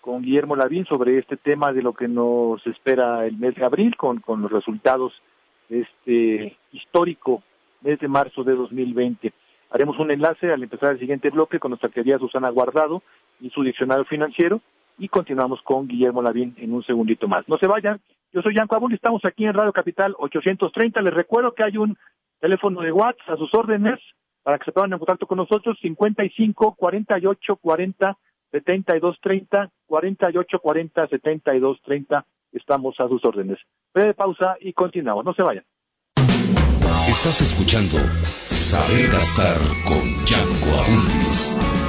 con 0.01 0.23
Guillermo 0.23 0.55
Lavín 0.55 0.85
sobre 0.85 1.19
este 1.19 1.37
tema 1.37 1.71
de 1.71 1.83
lo 1.83 1.93
que 1.93 2.07
nos 2.07 2.65
espera 2.65 3.27
el 3.27 3.37
mes 3.37 3.55
de 3.55 3.65
abril 3.65 3.95
con, 3.95 4.21
con 4.21 4.41
los 4.41 4.51
resultados 4.51 5.13
de 5.67 5.81
este 5.81 6.57
histórico 6.71 7.43
mes 7.81 7.99
de 7.99 8.07
marzo 8.07 8.43
de 8.43 8.55
2020. 8.55 9.31
Haremos 9.69 9.99
un 9.99 10.09
enlace 10.09 10.51
al 10.51 10.63
empezar 10.63 10.93
el 10.93 10.99
siguiente 10.99 11.29
bloque 11.29 11.59
con 11.59 11.69
nuestra 11.69 11.89
querida 11.89 12.17
Susana 12.17 12.49
Guardado 12.49 13.03
y 13.39 13.49
su 13.51 13.61
diccionario 13.61 14.05
financiero 14.05 14.61
y 14.99 15.07
continuamos 15.07 15.61
con 15.63 15.87
Guillermo 15.87 16.21
Lavín 16.21 16.55
en 16.57 16.73
un 16.73 16.83
segundito 16.83 17.27
más. 17.27 17.47
No 17.47 17.57
se 17.57 17.67
vayan, 17.67 17.99
yo 18.31 18.41
soy 18.41 18.55
Yanko 18.55 18.75
Abul, 18.75 18.93
estamos 18.93 19.23
aquí 19.25 19.45
en 19.45 19.53
Radio 19.53 19.73
Capital 19.73 20.13
830. 20.19 21.01
Les 21.01 21.13
recuerdo 21.13 21.53
que 21.53 21.63
hay 21.63 21.77
un 21.77 21.97
teléfono 22.39 22.81
de 22.81 22.91
WhatsApp 22.91 23.29
a 23.29 23.37
sus 23.37 23.53
órdenes 23.53 23.99
para 24.43 24.59
que 24.59 24.65
se 24.65 24.71
pongan 24.71 24.93
en 24.93 24.99
contacto 24.99 25.25
con 25.25 25.37
nosotros, 25.37 25.77
55 25.81 26.75
48 26.75 27.55
40 27.55 28.17
72 28.51 29.17
30, 29.21 29.71
48 29.85 30.59
40 30.59 31.07
72 31.07 31.81
30. 31.83 32.25
Estamos 32.51 32.95
a 32.99 33.07
sus 33.07 33.23
órdenes. 33.25 33.57
Breve 33.93 34.13
pausa 34.13 34.57
y 34.59 34.73
continuamos. 34.73 35.25
No 35.25 35.33
se 35.33 35.43
vayan. 35.43 35.63
Estás 37.07 37.41
escuchando 37.41 37.97
Saber 38.47 39.09
Gastar 39.11 39.57
con 39.87 40.01
Yanko 40.25 40.69
Abundis. 40.81 41.88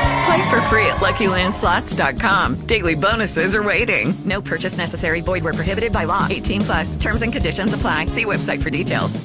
Play 0.25 0.49
for 0.49 0.61
free 0.69 0.85
at 0.85 0.97
LuckyLandSlots.com. 0.97 2.67
Daily 2.67 2.95
bonuses 2.95 3.55
are 3.55 3.63
waiting. 3.63 4.13
No 4.25 4.41
purchase 4.41 4.77
necessary. 4.77 5.21
Void 5.21 5.43
where 5.43 5.53
prohibited 5.53 5.91
by 5.91 6.03
law. 6.05 6.27
18 6.29 6.61
plus. 6.61 6.95
Terms 6.95 7.21
and 7.23 7.33
conditions 7.33 7.73
apply. 7.73 8.07
See 8.07 8.25
website 8.25 8.61
for 8.61 8.69
details. 8.69 9.19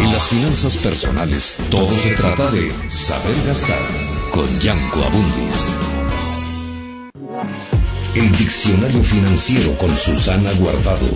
En 0.00 0.12
las 0.12 0.28
finanzas 0.28 0.76
personales, 0.76 1.56
todo 1.70 1.90
se 1.98 2.14
trata 2.14 2.50
de 2.50 2.72
saber 2.88 3.34
gastar 3.46 3.82
con 4.30 4.46
Yanko 4.60 5.02
Abundis. 5.04 5.72
El 8.14 8.32
diccionario 8.36 9.02
financiero 9.02 9.76
con 9.76 9.94
Susana 9.96 10.52
Guardado. 10.52 11.08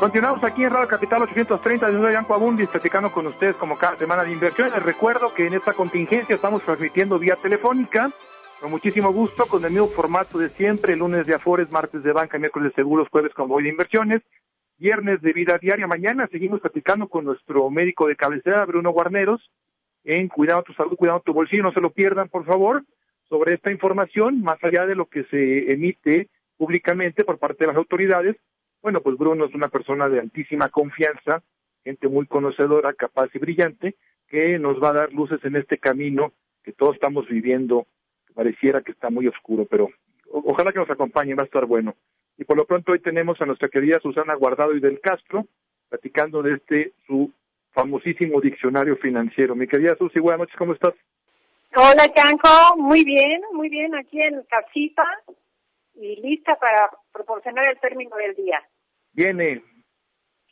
Continuamos 0.00 0.42
aquí 0.44 0.64
en 0.64 0.70
Radio 0.70 0.88
Capital 0.88 1.24
830 1.24 1.88
de 1.88 1.92
Nueva 1.92 2.12
Yanco 2.12 2.32
Abundis, 2.32 2.70
platicando 2.70 3.12
con 3.12 3.26
ustedes 3.26 3.54
como 3.56 3.76
cada 3.76 3.98
semana 3.98 4.24
de 4.24 4.32
inversiones. 4.32 4.72
Les 4.72 4.82
recuerdo 4.82 5.34
que 5.34 5.46
en 5.46 5.52
esta 5.52 5.74
contingencia 5.74 6.34
estamos 6.34 6.62
transmitiendo 6.62 7.18
vía 7.18 7.36
telefónica, 7.36 8.10
con 8.62 8.70
muchísimo 8.70 9.12
gusto, 9.12 9.44
con 9.44 9.62
el 9.62 9.72
mismo 9.72 9.88
formato 9.88 10.38
de 10.38 10.48
siempre, 10.48 10.96
lunes 10.96 11.26
de 11.26 11.34
Afores, 11.34 11.70
martes 11.70 12.02
de 12.02 12.12
banca, 12.12 12.38
miércoles 12.38 12.70
de 12.70 12.76
seguros, 12.76 13.08
jueves 13.10 13.34
con 13.34 13.46
voy 13.46 13.64
de 13.64 13.68
inversiones, 13.68 14.22
viernes 14.78 15.20
de 15.20 15.34
vida 15.34 15.58
diaria. 15.60 15.86
Mañana 15.86 16.26
seguimos 16.32 16.60
platicando 16.60 17.06
con 17.06 17.26
nuestro 17.26 17.68
médico 17.68 18.06
de 18.06 18.16
cabecera, 18.16 18.64
Bruno 18.64 18.92
Guarneros, 18.92 19.50
en 20.04 20.28
Cuidado 20.28 20.62
tu 20.62 20.72
salud, 20.72 20.96
cuidado 20.96 21.20
tu 21.20 21.34
bolsillo, 21.34 21.64
no 21.64 21.72
se 21.72 21.80
lo 21.82 21.90
pierdan, 21.90 22.30
por 22.30 22.46
favor, 22.46 22.84
sobre 23.28 23.52
esta 23.52 23.70
información, 23.70 24.40
más 24.40 24.64
allá 24.64 24.86
de 24.86 24.94
lo 24.94 25.04
que 25.04 25.24
se 25.24 25.70
emite 25.70 26.30
públicamente 26.56 27.22
por 27.22 27.38
parte 27.38 27.64
de 27.64 27.66
las 27.66 27.76
autoridades, 27.76 28.36
bueno, 28.82 29.00
pues 29.00 29.16
Bruno 29.18 29.44
es 29.44 29.54
una 29.54 29.68
persona 29.68 30.08
de 30.08 30.20
altísima 30.20 30.68
confianza, 30.68 31.42
gente 31.84 32.08
muy 32.08 32.26
conocedora, 32.26 32.92
capaz 32.94 33.28
y 33.34 33.38
brillante, 33.38 33.96
que 34.28 34.58
nos 34.58 34.82
va 34.82 34.90
a 34.90 34.94
dar 34.94 35.12
luces 35.12 35.44
en 35.44 35.56
este 35.56 35.78
camino 35.78 36.32
que 36.62 36.72
todos 36.72 36.94
estamos 36.94 37.26
viviendo, 37.28 37.86
que 38.26 38.34
pareciera 38.34 38.82
que 38.82 38.92
está 38.92 39.10
muy 39.10 39.26
oscuro, 39.26 39.66
pero 39.66 39.88
ojalá 40.30 40.72
que 40.72 40.78
nos 40.78 40.90
acompañe, 40.90 41.34
va 41.34 41.42
a 41.42 41.46
estar 41.46 41.66
bueno. 41.66 41.94
Y 42.38 42.44
por 42.44 42.56
lo 42.56 42.64
pronto 42.64 42.92
hoy 42.92 43.00
tenemos 43.00 43.40
a 43.40 43.46
nuestra 43.46 43.68
querida 43.68 43.98
Susana 44.00 44.34
Guardado 44.34 44.74
y 44.74 44.80
del 44.80 45.00
Castro, 45.00 45.46
platicando 45.88 46.42
de 46.42 46.54
este 46.54 46.92
su 47.06 47.30
famosísimo 47.72 48.40
diccionario 48.40 48.96
financiero. 48.96 49.54
Mi 49.54 49.66
querida 49.66 49.96
Susi, 49.96 50.20
buenas 50.20 50.40
noches, 50.40 50.56
¿cómo 50.56 50.72
estás? 50.72 50.94
Hola, 51.74 52.12
Chanco, 52.14 52.76
muy 52.78 53.04
bien, 53.04 53.42
muy 53.52 53.68
bien, 53.68 53.94
aquí 53.94 54.20
en 54.20 54.42
casita 54.44 55.04
y 56.00 56.16
lista 56.16 56.56
para 56.56 56.90
proporcionar 57.12 57.68
el 57.68 57.78
término 57.78 58.16
del 58.16 58.34
día. 58.34 58.62
Viene. 59.12 59.62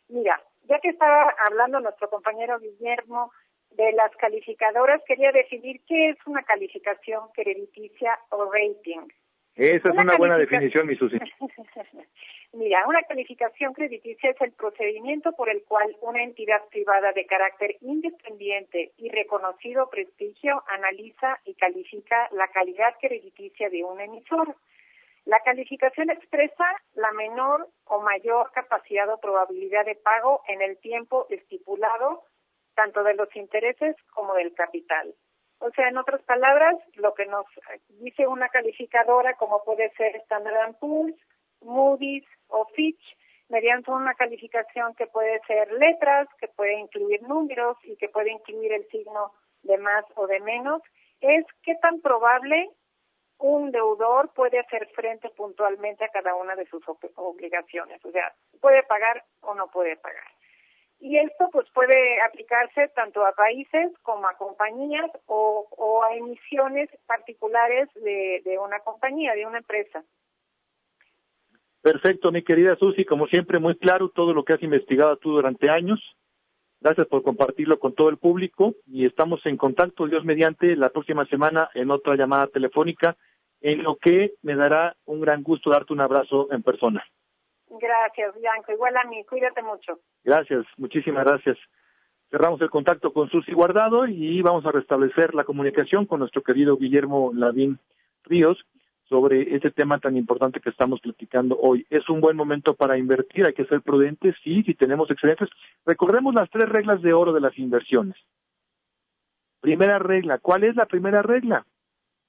Mira, 0.09 0.41
ya 0.65 0.79
que 0.81 0.91
estaba 0.91 1.35
hablando 1.47 1.81
nuestro 1.81 2.09
compañero 2.11 2.59
Guillermo 2.59 3.33
de 3.71 3.93
las 3.93 4.15
calificadoras, 4.17 5.03
quería 5.07 5.33
definir 5.33 5.81
qué 5.87 6.11
es 6.11 6.19
una 6.27 6.43
calificación 6.43 7.29
crediticia 7.35 8.19
o 8.31 8.51
rating. 8.53 9.09
Esa 9.55 9.89
es 9.89 9.97
una, 9.97 10.17
buena 10.17 10.39
definición, 10.39 10.87
mi 10.87 10.95
Susi. 10.95 11.19
Mira, 12.53 12.87
una 12.87 13.03
calificación 13.03 13.75
crediticia 13.75 14.31
es 14.31 14.41
el 14.41 14.53
procedimiento 14.53 15.33
por 15.33 15.51
el 15.51 15.65
cual 15.65 15.97
una 16.01 16.23
entidad 16.23 16.63
privada 16.71 17.13
de 17.13 17.27
carácter 17.27 17.77
independiente 17.81 18.93
y 18.97 19.11
reconocido 19.11 19.91
prestigio 19.91 20.63
analiza 20.69 21.41
y 21.45 21.55
califica 21.55 22.29
la 22.33 22.47
calidad 22.49 22.95
crediticia 23.01 23.69
de 23.69 23.83
un 23.83 24.01
emisor. 24.01 24.55
La 25.29 25.41
calificación 25.41 26.09
expresa 26.09 26.65
la 26.95 27.13
menor 27.13 27.69
o 27.85 28.01
mayor 28.01 28.51
capacidad 28.53 29.13
o 29.13 29.21
probabilidad 29.21 29.85
de 29.85 29.95
pago 29.95 30.41
en 30.49 30.63
el 30.63 30.79
tiempo 30.79 31.27
estipulado, 31.29 32.25
tanto 32.75 33.03
de 33.03 33.13
los 33.13 33.29
intereses 33.37 33.95
como 34.15 34.33
del 34.33 34.55
capital. 34.55 35.15
O 35.59 35.71
sea, 35.73 35.89
en 35.89 35.99
otras 35.99 36.23
palabras, 36.23 36.77
lo 36.95 37.13
que 37.13 37.27
nos 37.27 37.45
dice 38.01 38.27
una 38.27 38.49
calificadora, 38.49 39.35
como 39.35 39.63
puede 39.65 39.91
ser 39.99 40.17
Standard 40.17 40.77
Poor's, 40.81 41.15
Moody's 41.61 42.25
o 42.47 42.65
Fitch, 42.75 43.05
mediante 43.51 43.91
una 43.91 44.15
calificación 44.15 44.95
que 44.95 45.09
puede 45.09 45.41
ser 45.47 45.71
letras, 45.73 46.27
que 46.41 46.49
puede 46.49 46.81
incluir 46.81 47.21
números 47.25 47.77
y 47.83 47.99
que 47.99 48.09
puede 48.09 48.33
incluir 48.33 48.73
el 48.73 48.89
signo 48.89 49.35
de 49.63 49.77
más 49.77 50.07
o 50.15 50.27
de 50.27 50.41
menos, 50.41 50.81
es 51.21 51.45
qué 51.65 51.75
tan 51.83 52.01
probable 52.01 52.71
un 53.39 53.71
deudor 53.71 54.31
puede 54.35 54.59
hacer 54.59 54.89
frente 54.95 55.31
puntualmente 55.31 56.05
a 56.05 56.09
cada 56.09 56.35
una 56.35 56.57
de 56.57 56.67
sus 56.67 56.83
obligaciones, 57.15 58.05
o 58.05 58.11
sea, 58.11 58.33
puede 58.61 58.83
pagar 58.83 59.25
o 59.41 59.55
no 59.55 59.69
puede 59.69 59.97
pagar. 59.97 60.27
Y 61.01 61.17
esto 61.17 61.49
pues 61.53 61.69
puede 61.73 62.21
aplicarse 62.23 62.89
tanto 62.89 63.25
a 63.25 63.33
países 63.33 63.93
como 64.03 64.27
a 64.27 64.37
compañías 64.37 65.09
o, 65.27 66.03
a 66.03 66.17
emisiones 66.17 66.91
particulares 67.07 67.89
de, 67.95 68.43
de 68.45 68.59
una 68.59 68.81
compañía, 68.81 69.35
de 69.35 69.47
una 69.47 69.59
empresa. 69.59 70.03
Perfecto, 71.83 72.33
mi 72.33 72.43
querida 72.43 72.75
Susi, 72.77 73.05
como 73.05 73.29
siempre 73.29 73.61
muy 73.61 73.77
claro 73.77 74.09
todo 74.09 74.35
lo 74.35 74.45
que 74.45 74.55
has 74.55 74.63
investigado 74.63 75.17
tú 75.19 75.31
durante 75.31 75.71
años. 75.71 76.01
Gracias 76.81 77.07
por 77.07 77.23
compartirlo 77.23 77.79
con 77.79 77.95
todo 77.95 78.09
el 78.09 78.19
público 78.19 78.75
y 78.87 79.07
estamos 79.07 79.45
en 79.47 79.57
contacto, 79.57 80.07
Dios 80.07 80.25
mediante, 80.25 80.77
la 80.77 80.91
próxima 80.91 81.27
semana 81.27 81.71
en 81.75 81.91
otra 81.91 82.17
llamada 82.17 82.49
telefónica, 82.49 83.17
en 83.61 83.83
lo 83.83 83.97
que 83.97 84.35
me 84.43 84.55
dará 84.55 84.97
un 85.05 85.21
gran 85.21 85.43
gusto 85.43 85.71
darte 85.71 85.93
un 85.93 86.01
abrazo 86.01 86.49
en 86.53 86.63
persona. 86.63 87.05
Gracias, 87.71 88.35
Bianco. 88.41 88.73
Igual 88.73 88.97
a 88.97 89.05
mí, 89.05 89.25
cuídate 89.25 89.63
mucho. 89.63 90.01
Gracias, 90.25 90.65
muchísimas 90.77 91.25
gracias. 91.25 91.59
Cerramos 92.31 92.61
el 92.61 92.71
contacto 92.71 93.13
con 93.13 93.31
Susi 93.31 93.53
Guardado 93.53 94.07
y 94.07 94.43
vamos 94.43 94.65
a 94.67 94.73
restablecer 94.73 95.35
la 95.35 95.45
comunicación 95.45 96.07
con 96.07 96.21
nuestro 96.21 96.43
querido 96.43 96.77
Guillermo 96.77 97.31
Lavín 97.35 97.79
Ríos 98.25 98.59
sobre 99.09 99.55
este 99.57 99.71
tema 99.71 99.99
tan 99.99 100.17
importante 100.17 100.61
que 100.61 100.69
estamos 100.69 101.01
platicando 101.01 101.59
hoy. 101.59 101.87
Es 101.89 102.09
un 102.11 102.21
buen 102.21 102.37
momento 102.37 102.75
para 102.75 102.99
invertir, 102.99 103.47
hay 103.47 103.55
que 103.55 103.65
ser 103.65 103.81
prudentes, 103.81 104.35
sí, 104.45 104.63
si 104.63 104.75
tenemos 104.75 105.11
excedentes. 105.11 105.49
Recordemos 105.87 106.35
las 106.35 106.51
tres 106.51 106.69
reglas 106.69 107.01
de 107.01 107.15
oro 107.15 107.33
de 107.33 107.41
las 107.41 107.59
inversiones. 107.59 108.17
Primera 109.61 109.99
regla, 109.99 110.39
¿cuál 110.39 110.65
es 110.65 110.77
la 110.77 110.85
primera 110.85 111.23
regla? 111.23 111.65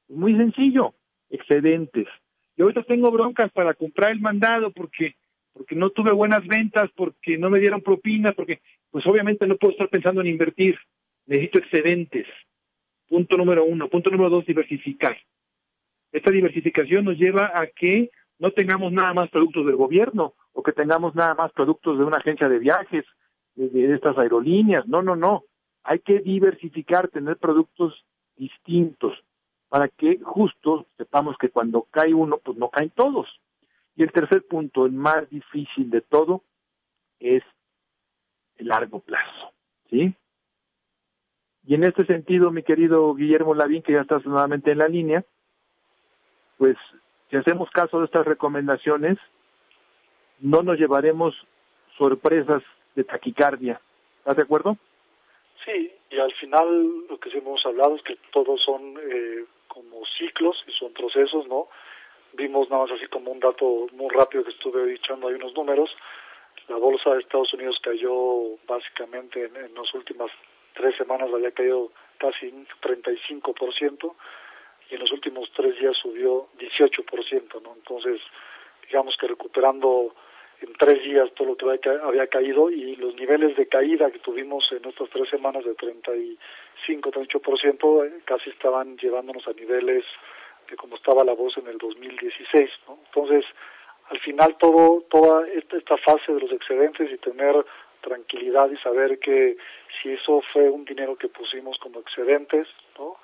Muy 0.07 0.35
sencillo, 0.35 0.93
excedentes. 1.29 2.07
Y 2.55 2.61
ahorita 2.61 2.83
tengo 2.83 3.11
broncas 3.11 3.51
para 3.51 3.73
comprar 3.73 4.11
el 4.11 4.19
mandado 4.19 4.71
porque 4.71 5.15
porque 5.59 5.75
no 5.75 5.89
tuve 5.89 6.13
buenas 6.13 6.47
ventas, 6.47 6.89
porque 6.95 7.37
no 7.37 7.49
me 7.49 7.59
dieron 7.59 7.81
propinas, 7.81 8.33
porque 8.33 8.61
pues 8.91 9.05
obviamente 9.05 9.45
no 9.45 9.57
puedo 9.57 9.71
estar 9.71 9.89
pensando 9.89 10.21
en 10.21 10.27
invertir. 10.27 10.77
Necesito 11.25 11.59
excedentes. 11.59 12.27
Punto 13.09 13.35
número 13.35 13.65
uno. 13.65 13.89
Punto 13.89 14.09
número 14.09 14.29
dos, 14.29 14.45
diversificar. 14.45 15.17
Esta 16.13 16.31
diversificación 16.31 17.03
nos 17.03 17.17
lleva 17.17 17.51
a 17.53 17.67
que 17.67 18.09
no 18.37 18.51
tengamos 18.51 18.93
nada 18.93 19.13
más 19.13 19.29
productos 19.29 19.65
del 19.65 19.75
gobierno 19.75 20.33
o 20.53 20.63
que 20.63 20.71
tengamos 20.71 21.13
nada 21.13 21.35
más 21.35 21.51
productos 21.51 21.97
de 21.97 22.05
una 22.05 22.17
agencia 22.17 22.47
de 22.47 22.59
viajes, 22.59 23.05
de, 23.55 23.93
estas 23.93 24.17
aerolíneas. 24.17 24.87
No, 24.87 25.01
no, 25.01 25.15
no. 25.15 25.43
Hay 25.83 25.99
que 25.99 26.19
diversificar, 26.19 27.09
tener 27.09 27.37
productos 27.37 28.05
distintos 28.37 29.13
para 29.69 29.87
que 29.87 30.19
justo 30.21 30.87
sepamos 30.97 31.37
que 31.37 31.49
cuando 31.49 31.83
cae 31.91 32.13
uno, 32.13 32.37
pues 32.37 32.57
no 32.57 32.69
caen 32.69 32.89
todos. 32.89 33.27
Y 33.95 34.03
el 34.03 34.11
tercer 34.11 34.45
punto, 34.47 34.85
el 34.85 34.91
más 34.91 35.29
difícil 35.29 35.89
de 35.89 36.01
todo, 36.01 36.43
es 37.19 37.43
el 38.57 38.67
largo 38.67 38.99
plazo, 38.99 39.51
¿sí? 39.89 40.13
Y 41.65 41.75
en 41.75 41.83
este 41.83 42.05
sentido, 42.05 42.49
mi 42.49 42.63
querido 42.63 43.13
Guillermo 43.13 43.53
Lavín, 43.53 43.83
que 43.83 43.93
ya 43.93 44.01
estás 44.01 44.25
nuevamente 44.25 44.71
en 44.71 44.79
la 44.79 44.87
línea, 44.87 45.23
pues 46.57 46.77
si 47.29 47.37
hacemos 47.37 47.69
caso 47.69 47.99
de 47.99 48.05
estas 48.05 48.25
recomendaciones, 48.25 49.17
no 50.39 50.63
nos 50.63 50.79
llevaremos 50.79 51.35
sorpresas 51.97 52.63
de 52.95 53.03
taquicardia. 53.03 53.79
¿Estás 54.19 54.37
de 54.37 54.43
acuerdo? 54.43 54.77
Sí, 55.65 55.91
y 56.09 56.17
al 56.17 56.33
final 56.33 57.07
lo 57.07 57.19
que 57.19 57.29
sí 57.29 57.37
hemos 57.37 57.63
hablado 57.65 57.95
es 57.95 58.03
que 58.03 58.17
todos 58.31 58.61
son 58.63 58.97
eh, 58.97 59.45
como 59.69 60.05
ciclos 60.17 60.61
y 60.67 60.71
son 60.73 60.91
procesos, 60.93 61.47
¿no? 61.47 61.69
Vimos 62.33 62.69
nada 62.69 62.83
más 62.83 62.91
así 62.91 63.07
como 63.07 63.31
un 63.31 63.39
dato 63.39 63.87
muy 63.93 64.09
rápido 64.13 64.43
que 64.43 64.51
estuve 64.51 64.93
echando 64.93 65.29
hay 65.29 65.35
unos 65.35 65.53
números. 65.53 65.89
La 66.67 66.75
bolsa 66.75 67.13
de 67.13 67.21
Estados 67.21 67.53
Unidos 67.53 67.79
cayó 67.81 68.57
básicamente 68.67 69.45
en, 69.45 69.55
en 69.55 69.73
las 69.73 69.93
últimas 69.93 70.29
tres 70.73 70.95
semanas, 70.97 71.29
había 71.33 71.51
caído 71.51 71.91
casi 72.17 72.47
un 72.47 72.67
35% 72.81 74.13
y 74.89 74.95
en 74.95 74.99
los 74.99 75.11
últimos 75.11 75.49
tres 75.55 75.79
días 75.79 75.95
subió 75.97 76.47
18%, 76.59 77.61
¿no? 77.61 77.73
Entonces, 77.75 78.21
digamos 78.85 79.15
que 79.17 79.27
recuperando 79.27 80.13
en 80.61 80.73
tres 80.73 81.01
días 81.03 81.31
todo 81.35 81.49
lo 81.49 81.57
que 81.57 81.65
había, 82.03 82.27
caído 82.27 82.69
y 82.69 82.95
los 82.95 83.15
niveles 83.15 83.55
de 83.55 83.67
caída 83.67 84.11
que 84.11 84.19
tuvimos 84.19 84.69
en 84.71 84.85
estas 84.85 85.09
tres 85.09 85.29
semanas 85.29 85.63
de 85.63 85.73
30 85.73 86.15
y 86.15 86.37
5,38%, 86.87 88.05
eh, 88.05 88.21
casi 88.25 88.49
estaban 88.49 88.97
llevándonos 88.97 89.47
a 89.47 89.53
niveles 89.53 90.03
de 90.69 90.75
como 90.75 90.95
estaba 90.95 91.23
la 91.23 91.33
voz 91.33 91.57
en 91.57 91.67
el 91.67 91.77
2016. 91.77 92.69
¿no? 92.87 92.99
Entonces, 93.05 93.45
al 94.09 94.19
final, 94.19 94.57
todo 94.57 95.03
toda 95.09 95.47
esta 95.47 95.97
fase 95.97 96.33
de 96.33 96.39
los 96.39 96.51
excedentes 96.51 97.11
y 97.11 97.17
tener 97.17 97.65
tranquilidad 98.01 98.69
y 98.71 98.77
saber 98.77 99.19
que 99.19 99.57
si 100.01 100.11
eso 100.11 100.41
fue 100.53 100.69
un 100.69 100.85
dinero 100.85 101.15
que 101.15 101.27
pusimos 101.27 101.77
como 101.79 101.99
excedentes, 101.99 102.67
¿no? 102.97 103.17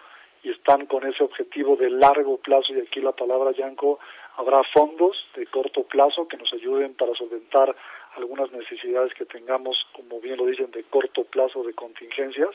y 0.43 0.51
están 0.51 0.85
con 0.85 1.03
ese 1.07 1.23
objetivo 1.23 1.75
de 1.75 1.89
largo 1.89 2.37
plazo, 2.37 2.71
y 2.73 2.79
aquí 2.79 3.01
la 3.01 3.13
palabra 3.13 3.51
Yanko, 3.51 3.99
habrá 4.37 4.61
fondos 4.73 5.27
de 5.35 5.47
corto 5.47 5.83
plazo 5.83 6.27
que 6.27 6.37
nos 6.37 6.53
ayuden 6.53 6.93
para 6.93 7.15
solventar 7.15 7.75
algunas 8.15 8.51
necesidades 8.51 9.13
que 9.15 9.25
tengamos, 9.25 9.87
como 9.93 10.21
bien 10.21 10.37
lo 10.37 10.45
dicen, 10.45 10.69
de 10.69 10.83
corto 10.83 11.23
plazo 11.23 11.63
de 11.63 11.73
contingencias, 11.73 12.51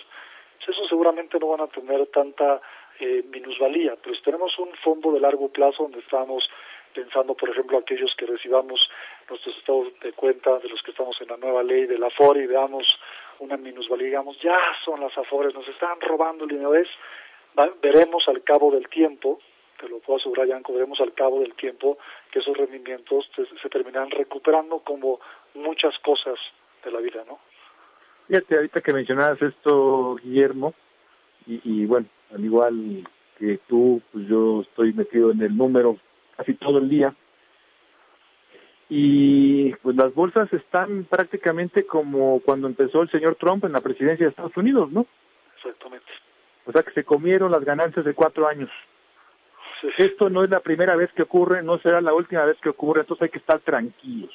pues 0.65 0.77
eso 0.77 0.87
seguramente 0.89 1.39
no 1.39 1.49
van 1.49 1.63
a 1.63 1.67
tener 1.67 2.07
tanta 2.09 2.61
eh, 2.99 3.25
minusvalía, 3.31 3.97
pero 4.03 4.15
si 4.15 4.23
tenemos 4.23 4.59
un 4.59 4.73
fondo 4.85 5.13
de 5.13 5.21
largo 5.21 5.49
plazo 5.49 5.85
donde 5.85 6.01
estamos 6.01 6.49
pensando, 6.95 7.35
por 7.35 7.49
ejemplo, 7.49 7.79
aquellos 7.79 8.15
que 8.17 8.27
recibamos 8.27 8.91
nuestros 9.29 9.57
estados 9.57 9.89
de 10.01 10.13
cuenta 10.13 10.59
de 10.59 10.69
los 10.69 10.83
que 10.83 10.91
estamos 10.91 11.19
en 11.21 11.29
la 11.29 11.37
nueva 11.37 11.63
ley 11.63 11.87
de 11.87 11.99
la 11.99 12.09
y 12.09 12.47
veamos 12.47 12.99
una 13.39 13.57
minusvalía, 13.57 14.07
digamos, 14.07 14.39
ya 14.41 14.59
son 14.85 15.01
las 15.01 15.17
AFORES, 15.17 15.55
nos 15.55 15.67
están 15.69 16.01
robando 16.01 16.45
el 16.45 16.51
dinero, 16.51 16.75
es 16.75 16.89
veremos 17.81 18.29
al 18.29 18.43
cabo 18.43 18.71
del 18.71 18.89
tiempo, 18.89 19.41
te 19.79 19.89
lo 19.89 19.99
puedo 19.99 20.19
asegurar, 20.19 20.47
Yanko, 20.47 20.75
veremos 20.75 21.01
al 21.01 21.15
cabo 21.15 21.41
del 21.41 21.55
tiempo 21.55 21.99
que 22.31 22.41
esos 22.41 22.57
rendimientos 22.57 23.31
se, 23.35 23.69
terminarán 23.69 24.11
recuperando 24.11 24.81
como 24.81 25.21
muchas 25.55 25.99
cosas 26.01 26.39
de 26.85 26.91
la 26.91 27.01
vida, 27.01 27.25
¿no? 27.27 27.39
Fíjate, 28.31 28.55
ahorita 28.55 28.81
que 28.81 28.93
mencionabas 28.93 29.43
esto, 29.43 30.15
Guillermo, 30.23 30.73
y, 31.49 31.61
y 31.65 31.85
bueno, 31.85 32.07
al 32.33 32.45
igual 32.45 33.09
que 33.37 33.59
tú, 33.67 34.01
pues 34.13 34.29
yo 34.29 34.61
estoy 34.61 34.93
metido 34.93 35.33
en 35.33 35.43
el 35.43 35.57
número 35.57 35.97
casi 36.37 36.55
todo 36.55 36.79
el 36.79 36.89
día. 36.89 37.13
Y 38.89 39.75
pues 39.83 39.97
las 39.97 40.15
bolsas 40.15 40.53
están 40.53 41.07
prácticamente 41.11 41.85
como 41.87 42.39
cuando 42.43 42.69
empezó 42.69 43.03
el 43.03 43.11
señor 43.11 43.35
Trump 43.35 43.65
en 43.65 43.73
la 43.73 43.81
presidencia 43.81 44.27
de 44.27 44.31
Estados 44.31 44.57
Unidos, 44.57 44.93
¿no? 44.93 45.07
Exactamente. 45.57 46.07
O 46.67 46.71
sea 46.71 46.85
que 46.85 46.93
se 46.93 47.03
comieron 47.03 47.51
las 47.51 47.65
ganancias 47.65 48.05
de 48.05 48.15
cuatro 48.15 48.47
años. 48.47 48.71
Esto 49.99 50.31
no 50.31 50.45
es 50.45 50.51
la 50.51 50.61
primera 50.61 50.95
vez 50.95 51.11
que 51.15 51.23
ocurre, 51.23 51.65
no 51.65 51.79
será 51.79 52.01
la 52.01 52.15
última 52.15 52.45
vez 52.45 52.59
que 52.63 52.69
ocurre, 52.69 53.01
entonces 53.01 53.25
hay 53.25 53.31
que 53.31 53.39
estar 53.39 53.59
tranquilos. 53.59 54.31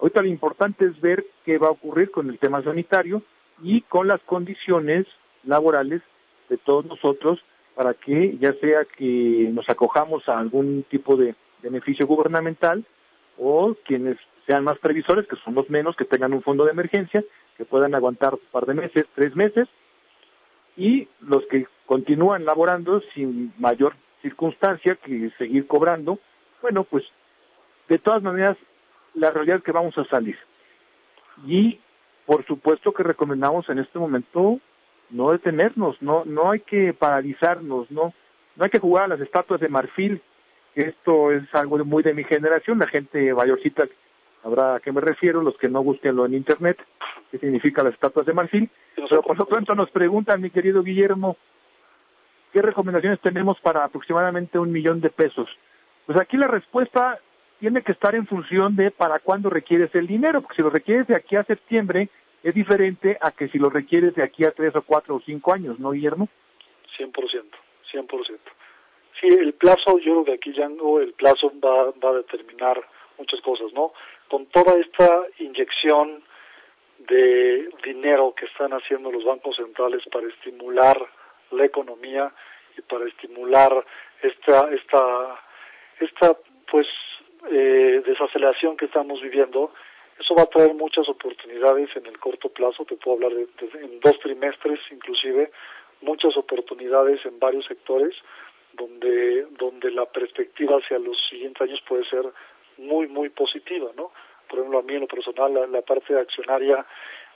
Ahorita 0.00 0.22
lo 0.22 0.28
importante 0.28 0.86
es 0.86 1.00
ver 1.00 1.24
qué 1.44 1.58
va 1.58 1.68
a 1.68 1.72
ocurrir 1.72 2.10
con 2.10 2.28
el 2.28 2.38
tema 2.38 2.62
sanitario 2.62 3.22
y 3.62 3.82
con 3.82 4.08
las 4.08 4.20
condiciones 4.22 5.06
laborales 5.44 6.02
de 6.48 6.58
todos 6.58 6.84
nosotros 6.84 7.40
para 7.74 7.94
que 7.94 8.36
ya 8.38 8.52
sea 8.54 8.84
que 8.84 9.50
nos 9.52 9.68
acojamos 9.68 10.28
a 10.28 10.38
algún 10.38 10.84
tipo 10.88 11.16
de 11.16 11.34
beneficio 11.62 12.06
gubernamental 12.06 12.84
o 13.38 13.74
quienes 13.84 14.16
sean 14.46 14.64
más 14.64 14.78
previsores, 14.78 15.26
que 15.26 15.36
son 15.36 15.54
los 15.54 15.68
menos, 15.70 15.96
que 15.96 16.04
tengan 16.04 16.34
un 16.34 16.42
fondo 16.42 16.64
de 16.64 16.72
emergencia, 16.72 17.24
que 17.56 17.64
puedan 17.64 17.94
aguantar 17.94 18.34
un 18.34 18.40
par 18.52 18.66
de 18.66 18.74
meses, 18.74 19.06
tres 19.14 19.34
meses, 19.34 19.68
y 20.76 21.08
los 21.20 21.44
que 21.46 21.66
continúan 21.86 22.44
laborando 22.44 23.00
sin 23.14 23.52
mayor 23.58 23.94
circunstancia 24.22 24.96
que 24.96 25.30
seguir 25.38 25.66
cobrando, 25.66 26.18
bueno, 26.62 26.84
pues 26.84 27.04
de 27.88 27.98
todas 27.98 28.22
maneras 28.22 28.56
la 29.14 29.30
realidad 29.30 29.58
es 29.58 29.62
que 29.62 29.72
vamos 29.72 29.96
a 29.98 30.04
salir. 30.04 30.36
Y 31.46 31.80
por 32.26 32.44
supuesto 32.46 32.92
que 32.92 33.02
recomendamos 33.02 33.68
en 33.68 33.78
este 33.78 33.98
momento 33.98 34.60
no 35.10 35.32
detenernos, 35.32 36.00
no 36.00 36.24
no 36.24 36.50
hay 36.50 36.60
que 36.60 36.92
paralizarnos, 36.92 37.90
no 37.90 38.12
no 38.56 38.64
hay 38.64 38.70
que 38.70 38.78
jugar 38.78 39.04
a 39.04 39.08
las 39.08 39.20
estatuas 39.20 39.60
de 39.60 39.68
marfil, 39.68 40.22
que 40.74 40.82
esto 40.82 41.32
es 41.32 41.42
algo 41.54 41.78
muy 41.84 42.02
de 42.02 42.14
mi 42.14 42.24
generación, 42.24 42.78
la 42.78 42.86
gente 42.86 43.32
mayorcita 43.34 43.86
habrá 44.42 44.76
a 44.76 44.80
qué 44.80 44.92
me 44.92 45.00
refiero, 45.00 45.42
los 45.42 45.56
que 45.56 45.68
no 45.68 45.82
busquenlo 45.82 46.26
en 46.26 46.34
internet, 46.34 46.78
qué 47.30 47.38
significa 47.38 47.82
las 47.82 47.94
estatuas 47.94 48.26
de 48.26 48.34
marfil, 48.34 48.70
pero 48.94 49.22
por 49.22 49.38
lo 49.38 49.46
pronto 49.46 49.74
nos 49.74 49.90
preguntan, 49.90 50.40
mi 50.40 50.50
querido 50.50 50.82
Guillermo, 50.82 51.36
¿qué 52.52 52.60
recomendaciones 52.62 53.20
tenemos 53.20 53.58
para 53.60 53.84
aproximadamente 53.84 54.58
un 54.58 54.70
millón 54.70 55.00
de 55.00 55.10
pesos? 55.10 55.48
Pues 56.06 56.18
aquí 56.18 56.36
la 56.36 56.46
respuesta 56.46 57.18
tiene 57.64 57.80
que 57.80 57.92
estar 57.92 58.14
en 58.14 58.26
función 58.26 58.76
de 58.76 58.90
para 58.90 59.20
cuándo 59.20 59.48
requieres 59.48 59.88
el 59.94 60.06
dinero, 60.06 60.42
porque 60.42 60.56
si 60.56 60.60
lo 60.60 60.68
requieres 60.68 61.06
de 61.06 61.16
aquí 61.16 61.34
a 61.34 61.44
septiembre 61.44 62.10
es 62.42 62.52
diferente 62.52 63.16
a 63.22 63.30
que 63.30 63.48
si 63.48 63.56
lo 63.56 63.70
requieres 63.70 64.14
de 64.14 64.22
aquí 64.22 64.44
a 64.44 64.50
tres 64.50 64.76
o 64.76 64.82
cuatro 64.82 65.14
o 65.14 65.22
cinco 65.24 65.50
años, 65.50 65.80
¿no, 65.80 65.92
Guillermo? 65.92 66.28
100%, 66.98 67.10
100%. 67.90 68.38
Sí, 69.18 69.28
el 69.28 69.54
plazo, 69.54 69.98
yo 70.00 70.12
creo 70.12 70.24
que 70.26 70.32
aquí 70.34 70.52
ya 70.52 70.68
no, 70.68 71.00
el 71.00 71.14
plazo 71.14 71.50
va, 71.64 71.84
va 72.04 72.10
a 72.10 72.18
determinar 72.18 72.86
muchas 73.16 73.40
cosas, 73.40 73.72
¿no? 73.72 73.94
Con 74.28 74.44
toda 74.44 74.78
esta 74.78 75.22
inyección 75.38 76.22
de 76.98 77.70
dinero 77.82 78.34
que 78.36 78.44
están 78.44 78.74
haciendo 78.74 79.10
los 79.10 79.24
bancos 79.24 79.56
centrales 79.56 80.02
para 80.12 80.28
estimular 80.28 80.98
la 81.50 81.64
economía 81.64 82.30
y 82.76 82.82
para 82.82 83.06
estimular 83.06 83.72
esta 84.20 84.68
esta 84.70 85.40
esta 86.00 86.36
pues 86.70 86.86
eh, 87.50 88.02
desaceleración 88.04 88.76
que 88.76 88.86
estamos 88.86 89.20
viviendo 89.20 89.72
eso 90.18 90.34
va 90.34 90.42
a 90.42 90.46
traer 90.46 90.74
muchas 90.74 91.08
oportunidades 91.08 91.90
en 91.96 92.06
el 92.06 92.18
corto 92.18 92.48
plazo 92.48 92.84
te 92.84 92.96
puedo 92.96 93.16
hablar 93.16 93.32
de, 93.32 93.48
en 93.80 94.00
dos 94.00 94.18
trimestres 94.20 94.80
inclusive 94.90 95.50
muchas 96.00 96.36
oportunidades 96.36 97.24
en 97.26 97.38
varios 97.38 97.66
sectores 97.66 98.14
donde 98.72 99.46
donde 99.58 99.90
la 99.90 100.06
perspectiva 100.06 100.78
hacia 100.78 100.98
los 100.98 101.16
siguientes 101.28 101.62
años 101.62 101.82
puede 101.86 102.04
ser 102.04 102.24
muy 102.78 103.06
muy 103.08 103.28
positiva 103.30 103.90
no 103.96 104.10
por 104.48 104.58
ejemplo, 104.58 104.78
a 104.78 104.82
mí 104.82 104.94
en 104.94 105.00
lo 105.00 105.08
personal, 105.08 105.72
la, 105.72 105.82
parte 105.82 106.16
accionaria 106.18 106.84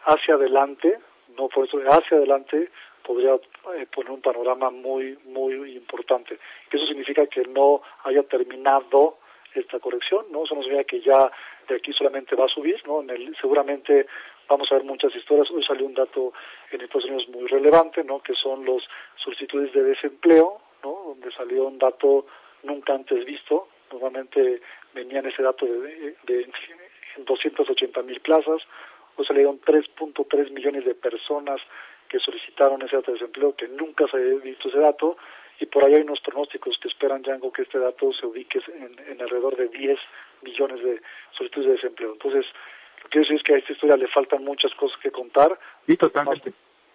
hacia 0.05 0.35
adelante, 0.35 0.99
no 1.37 1.49
por 1.49 1.67
eso, 1.67 1.79
hacia 1.79 2.17
adelante 2.17 2.71
podría 3.03 3.35
eh, 3.35 3.87
poner 3.93 4.13
un 4.13 4.21
panorama 4.21 4.71
muy, 4.71 5.19
muy 5.25 5.77
importante. 5.77 6.39
Eso 6.71 6.87
significa 6.87 7.27
que 7.27 7.43
no 7.43 7.83
haya 8.05 8.23
terminado 8.25 9.19
esta 9.55 9.79
corrección, 9.79 10.27
¿no? 10.31 10.45
Eso 10.45 10.55
no 10.55 10.63
significa 10.63 10.85
que 10.85 11.01
ya 11.01 11.31
de 11.69 11.77
aquí 11.77 11.93
solamente 11.93 12.37
va 12.37 12.47
a 12.47 12.49
subir, 12.49 12.81
¿no? 12.87 13.01
En 13.03 13.11
el, 13.11 13.37
seguramente 13.41 14.07
vamos 14.49 14.71
a 14.71 14.77
ver 14.77 14.85
muchas 14.85 15.15
historias. 15.15 15.51
Hoy 15.51 15.63
salió 15.63 15.87
un 15.87 15.95
dato 15.95 16.33
en 16.71 16.81
Estados 16.81 17.05
Unidos 17.05 17.29
muy 17.29 17.47
relevante, 17.47 18.05
¿no? 18.05 18.21
Que 18.21 18.35
son 18.35 18.65
los 18.65 18.83
solicitudes 19.17 19.73
de 19.73 19.83
desempleo, 19.83 20.61
¿no? 20.83 21.03
Donde 21.09 21.31
salió 21.33 21.67
un 21.67 21.79
dato 21.79 22.27
nunca 22.63 22.95
antes 22.95 23.25
visto. 23.25 23.69
Normalmente 23.93 24.61
venían 24.95 25.27
ese 25.27 25.43
dato 25.43 25.65
de, 25.67 25.79
de, 25.79 26.17
de 26.25 26.49
280 27.25 28.03
mil 28.03 28.21
plazas, 28.21 28.63
o 29.17 29.25
salieron 29.25 29.61
3.3 29.61 30.51
millones 30.51 30.85
de 30.85 30.95
personas 30.95 31.61
que 32.09 32.19
solicitaron 32.21 32.81
ese 32.83 32.97
dato 32.97 33.13
de 33.13 33.19
desempleo, 33.19 33.55
que 33.55 33.69
nunca 33.69 34.07
se 34.09 34.17
había 34.17 34.35
visto 34.35 34.69
ese 34.69 34.79
dato, 34.79 35.17
y 35.61 35.67
por 35.67 35.85
ahí 35.85 35.95
hay 35.95 36.03
unos 36.03 36.21
pronósticos 36.21 36.79
que 36.79 36.89
esperan, 36.89 37.23
Django, 37.23 37.53
que 37.53 37.63
este 37.63 37.79
dato 37.79 38.13
se 38.13 38.27
ubique 38.27 38.61
en, 38.69 39.21
alrededor 39.21 39.57
de 39.57 39.69
10 39.69 39.99
millones 40.43 40.83
de 40.83 41.01
solicitudes 41.33 41.67
de 41.67 41.73
desempleo. 41.75 42.13
Entonces, 42.13 42.47
lo 42.99 43.03
que 43.05 43.09
quiero 43.11 43.25
decir 43.25 43.37
es 43.37 43.43
que 43.43 43.55
a 43.55 43.59
esta 43.59 43.73
historia 43.73 43.97
le 43.97 44.09
faltan 44.09 44.45
muchas 44.45 44.73
cosas 44.75 44.99
que 45.01 45.11
contar. 45.11 45.59
Y 45.87 45.97
totalmente. 45.97 46.53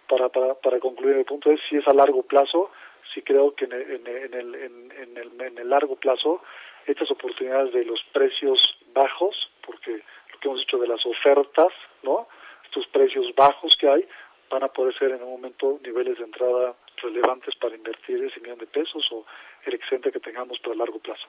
Para, 0.08 0.28
para, 0.28 0.54
para 0.54 0.80
concluir 0.80 1.16
el 1.16 1.24
punto 1.24 1.50
es, 1.50 1.60
si 1.68 1.76
es 1.76 1.86
a 1.88 1.94
largo 1.94 2.22
plazo, 2.22 2.70
sí 3.12 3.22
creo 3.22 3.54
que 3.54 3.66
en 3.66 3.72
en, 3.72 4.06
en, 4.06 4.34
el, 4.34 4.54
en, 4.54 5.16
el, 5.16 5.40
en 5.40 5.58
el 5.58 5.68
largo 5.68 5.96
plazo 5.96 6.42
estas 6.86 7.10
oportunidades 7.10 7.72
de 7.72 7.84
los 7.84 8.02
precios 8.12 8.60
bajos, 8.92 9.50
porque 9.66 9.92
lo 10.32 10.38
que 10.40 10.48
hemos 10.48 10.60
dicho 10.60 10.78
de 10.78 10.88
las 10.88 11.04
ofertas, 11.06 11.72
¿no? 12.02 12.28
Estos 12.64 12.86
precios 12.88 13.34
bajos 13.34 13.76
que 13.76 13.88
hay 13.88 14.06
van 14.50 14.62
a 14.62 14.68
poder 14.68 14.96
ser 14.98 15.10
en 15.12 15.22
un 15.22 15.30
momento 15.30 15.78
niveles 15.82 16.18
de 16.18 16.24
entrada 16.24 16.74
relevantes 17.02 17.54
para 17.56 17.76
invertir 17.76 18.22
ese 18.24 18.40
millón 18.40 18.58
de 18.58 18.66
pesos 18.66 19.06
o 19.12 19.24
el 19.66 19.74
excedente 19.74 20.12
que 20.12 20.20
tengamos 20.20 20.58
para 20.60 20.76
largo 20.76 20.98
plazo. 20.98 21.26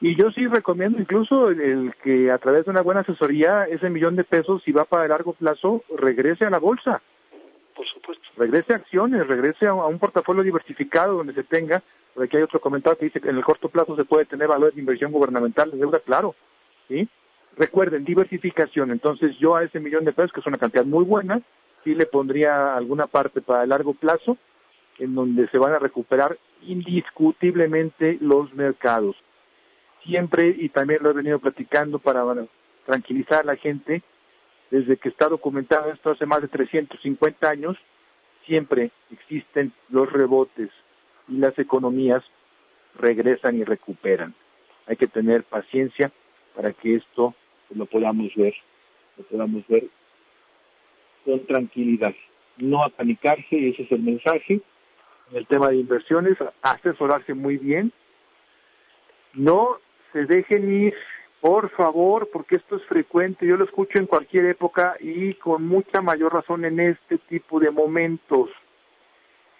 Y 0.00 0.16
yo 0.16 0.30
sí 0.32 0.46
recomiendo 0.46 1.00
incluso 1.00 1.48
el, 1.48 1.94
que 2.02 2.30
a 2.30 2.38
través 2.38 2.64
de 2.64 2.70
una 2.70 2.82
buena 2.82 3.00
asesoría 3.00 3.64
ese 3.64 3.88
millón 3.90 4.16
de 4.16 4.24
pesos, 4.24 4.62
si 4.64 4.72
va 4.72 4.84
para 4.84 5.08
largo 5.08 5.32
plazo, 5.32 5.82
regrese 5.96 6.44
a 6.44 6.50
la 6.50 6.58
bolsa. 6.58 7.00
Por 7.74 7.86
supuesto. 7.86 8.24
Regrese 8.36 8.72
a 8.72 8.76
acciones, 8.76 9.26
regrese 9.26 9.66
a 9.66 9.74
un 9.74 9.98
portafolio 9.98 10.42
diversificado 10.42 11.16
donde 11.16 11.34
se 11.34 11.44
tenga 11.44 11.82
por 12.14 12.24
aquí 12.24 12.36
hay 12.36 12.44
otro 12.44 12.60
comentario 12.60 12.96
que 12.96 13.06
dice 13.06 13.20
que 13.20 13.28
en 13.28 13.36
el 13.36 13.44
corto 13.44 13.68
plazo 13.68 13.96
se 13.96 14.04
puede 14.04 14.24
tener 14.24 14.46
valores 14.46 14.76
de 14.76 14.80
inversión 14.80 15.10
gubernamental 15.10 15.70
de 15.70 15.78
deuda, 15.78 15.98
claro. 15.98 16.34
¿sí? 16.88 17.08
Recuerden, 17.56 18.04
diversificación. 18.04 18.92
Entonces 18.92 19.36
yo 19.38 19.56
a 19.56 19.64
ese 19.64 19.80
millón 19.80 20.04
de 20.04 20.12
pesos, 20.12 20.32
que 20.32 20.40
es 20.40 20.46
una 20.46 20.58
cantidad 20.58 20.84
muy 20.84 21.04
buena, 21.04 21.42
sí 21.82 21.94
le 21.94 22.06
pondría 22.06 22.76
alguna 22.76 23.08
parte 23.08 23.40
para 23.40 23.64
el 23.64 23.70
largo 23.70 23.94
plazo, 23.94 24.38
en 24.98 25.14
donde 25.14 25.48
se 25.48 25.58
van 25.58 25.72
a 25.72 25.78
recuperar 25.78 26.38
indiscutiblemente 26.62 28.18
los 28.20 28.52
mercados. 28.54 29.16
Siempre, 30.04 30.54
y 30.58 30.68
también 30.68 31.02
lo 31.02 31.10
he 31.10 31.14
venido 31.14 31.38
platicando 31.38 31.98
para 31.98 32.24
tranquilizar 32.84 33.40
a 33.40 33.52
la 33.52 33.56
gente, 33.56 34.02
desde 34.70 34.96
que 34.96 35.08
está 35.08 35.28
documentado 35.28 35.92
esto 35.92 36.10
hace 36.10 36.26
más 36.26 36.42
de 36.42 36.48
350 36.48 37.48
años, 37.48 37.76
siempre 38.46 38.90
existen 39.10 39.72
los 39.88 40.10
rebotes 40.12 40.70
y 41.28 41.36
las 41.38 41.58
economías 41.58 42.22
regresan 42.98 43.56
y 43.56 43.64
recuperan. 43.64 44.34
Hay 44.86 44.96
que 44.96 45.06
tener 45.06 45.44
paciencia 45.44 46.12
para 46.54 46.72
que 46.72 46.96
esto 46.96 47.34
lo 47.74 47.86
podamos 47.86 48.34
ver, 48.36 48.54
lo 49.16 49.24
podamos 49.24 49.66
ver 49.68 49.88
con 51.24 51.44
tranquilidad. 51.46 52.14
No 52.58 52.84
apanicarse, 52.84 53.68
ese 53.68 53.82
es 53.82 53.92
el 53.92 54.02
mensaje. 54.02 54.60
En 55.30 55.38
el 55.38 55.46
tema 55.46 55.68
de 55.68 55.76
inversiones, 55.76 56.36
asesorarse 56.62 57.34
muy 57.34 57.56
bien. 57.56 57.92
No 59.32 59.78
se 60.12 60.26
dejen 60.26 60.72
ir, 60.72 60.94
por 61.40 61.70
favor, 61.70 62.28
porque 62.32 62.56
esto 62.56 62.76
es 62.76 62.84
frecuente. 62.84 63.46
Yo 63.46 63.56
lo 63.56 63.64
escucho 63.64 63.98
en 63.98 64.06
cualquier 64.06 64.46
época 64.46 64.96
y 65.00 65.34
con 65.34 65.66
mucha 65.66 66.00
mayor 66.00 66.32
razón 66.32 66.64
en 66.64 66.78
este 66.80 67.18
tipo 67.18 67.58
de 67.58 67.70
momentos. 67.70 68.50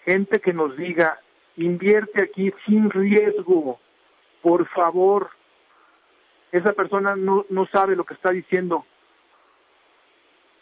Gente 0.05 0.39
que 0.39 0.53
nos 0.53 0.77
diga, 0.77 1.19
invierte 1.57 2.23
aquí 2.23 2.53
sin 2.65 2.89
riesgo, 2.89 3.79
por 4.41 4.67
favor. 4.69 5.29
Esa 6.51 6.73
persona 6.73 7.15
no, 7.15 7.45
no 7.49 7.65
sabe 7.67 7.95
lo 7.95 8.05
que 8.05 8.13
está 8.13 8.31
diciendo. 8.31 8.85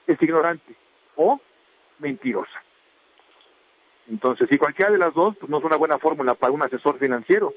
Es 0.08 0.22
ignorante 0.22 0.76
o 1.16 1.40
mentirosa. 2.00 2.64
Entonces, 4.10 4.48
si 4.50 4.58
cualquiera 4.58 4.92
de 4.92 4.98
las 4.98 5.14
dos, 5.14 5.36
pues 5.38 5.50
no 5.50 5.60
es 5.60 5.64
una 5.64 5.78
buena 5.78 5.98
fórmula 5.98 6.34
para 6.36 6.52
un 6.52 6.62
asesor 6.62 7.00
financiero. 7.00 7.54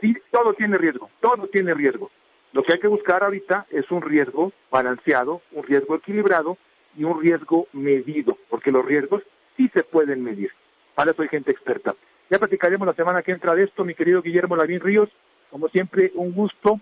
Sí, 0.00 0.16
todo 0.30 0.54
tiene 0.54 0.78
riesgo, 0.78 1.10
todo 1.20 1.48
tiene 1.48 1.74
riesgo. 1.74 2.10
Lo 2.52 2.62
que 2.62 2.72
hay 2.72 2.80
que 2.80 2.88
buscar 2.88 3.22
ahorita 3.22 3.66
es 3.70 3.90
un 3.90 4.02
riesgo 4.02 4.52
balanceado, 4.70 5.42
un 5.52 5.62
riesgo 5.62 5.96
equilibrado 5.96 6.56
y 6.96 7.04
un 7.04 7.20
riesgo 7.20 7.66
medido, 7.72 8.36
porque 8.48 8.72
los 8.72 8.84
riesgos 8.84 9.22
sí 9.56 9.70
se 9.72 9.82
pueden 9.84 10.22
medir. 10.22 10.52
Para 10.94 11.12
eso 11.12 11.22
hay 11.22 11.28
gente 11.28 11.50
experta. 11.50 11.94
Ya 12.28 12.38
platicaremos 12.38 12.86
la 12.86 12.94
semana 12.94 13.22
que 13.22 13.32
entra 13.32 13.54
de 13.54 13.64
esto, 13.64 13.84
mi 13.84 13.94
querido 13.94 14.22
Guillermo 14.22 14.56
Lavín 14.56 14.80
Ríos. 14.80 15.08
Como 15.50 15.68
siempre, 15.68 16.12
un 16.14 16.32
gusto. 16.32 16.80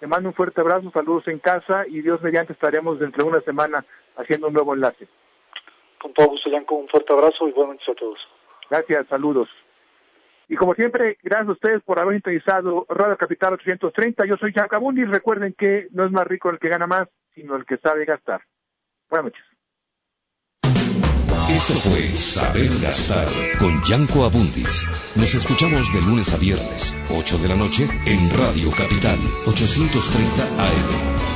Te 0.00 0.06
mando 0.06 0.28
un 0.28 0.34
fuerte 0.34 0.60
abrazo, 0.60 0.90
saludos 0.90 1.26
en 1.28 1.38
casa 1.38 1.86
y 1.88 2.02
Dios 2.02 2.20
mediante 2.20 2.52
estaremos 2.52 2.98
dentro 2.98 3.24
de 3.24 3.30
una 3.30 3.40
semana 3.40 3.84
haciendo 4.16 4.48
un 4.48 4.52
nuevo 4.52 4.74
enlace. 4.74 5.08
Con 6.06 6.14
todo 6.14 6.28
gusto, 6.28 6.50
con 6.66 6.78
un 6.82 6.88
fuerte 6.88 7.12
abrazo 7.12 7.48
y 7.48 7.52
buenas 7.52 7.74
noches 7.74 7.88
a 7.88 7.94
todos. 7.94 8.18
Gracias, 8.70 9.08
saludos. 9.08 9.48
Y 10.48 10.54
como 10.54 10.72
siempre, 10.74 11.18
gracias 11.20 11.48
a 11.48 11.52
ustedes 11.52 11.82
por 11.82 11.98
haber 11.98 12.14
interesado 12.14 12.86
Radio 12.88 13.16
Capital 13.16 13.54
830. 13.54 14.24
Yo 14.24 14.36
soy 14.36 14.54
y 14.54 15.04
Recuerden 15.04 15.52
que 15.58 15.88
no 15.90 16.04
es 16.04 16.12
más 16.12 16.24
rico 16.28 16.48
el 16.50 16.60
que 16.60 16.68
gana 16.68 16.86
más, 16.86 17.08
sino 17.34 17.56
el 17.56 17.66
que 17.66 17.78
sabe 17.78 18.04
gastar. 18.04 18.40
Buenas 19.10 19.32
noches. 19.32 19.44
Esto 21.50 21.74
fue 21.74 22.02
Saber 22.14 22.70
Gastar 22.80 23.26
con 23.58 23.82
Yanko 23.82 24.22
Abundis. 24.22 24.88
Nos 25.16 25.34
escuchamos 25.34 25.92
de 25.92 26.00
lunes 26.02 26.32
a 26.32 26.38
viernes, 26.38 26.96
8 27.10 27.38
de 27.38 27.48
la 27.48 27.56
noche, 27.56 27.82
en 28.06 28.30
Radio 28.38 28.70
Capital, 28.70 29.18
830 29.48 30.44
AM. 30.62 31.35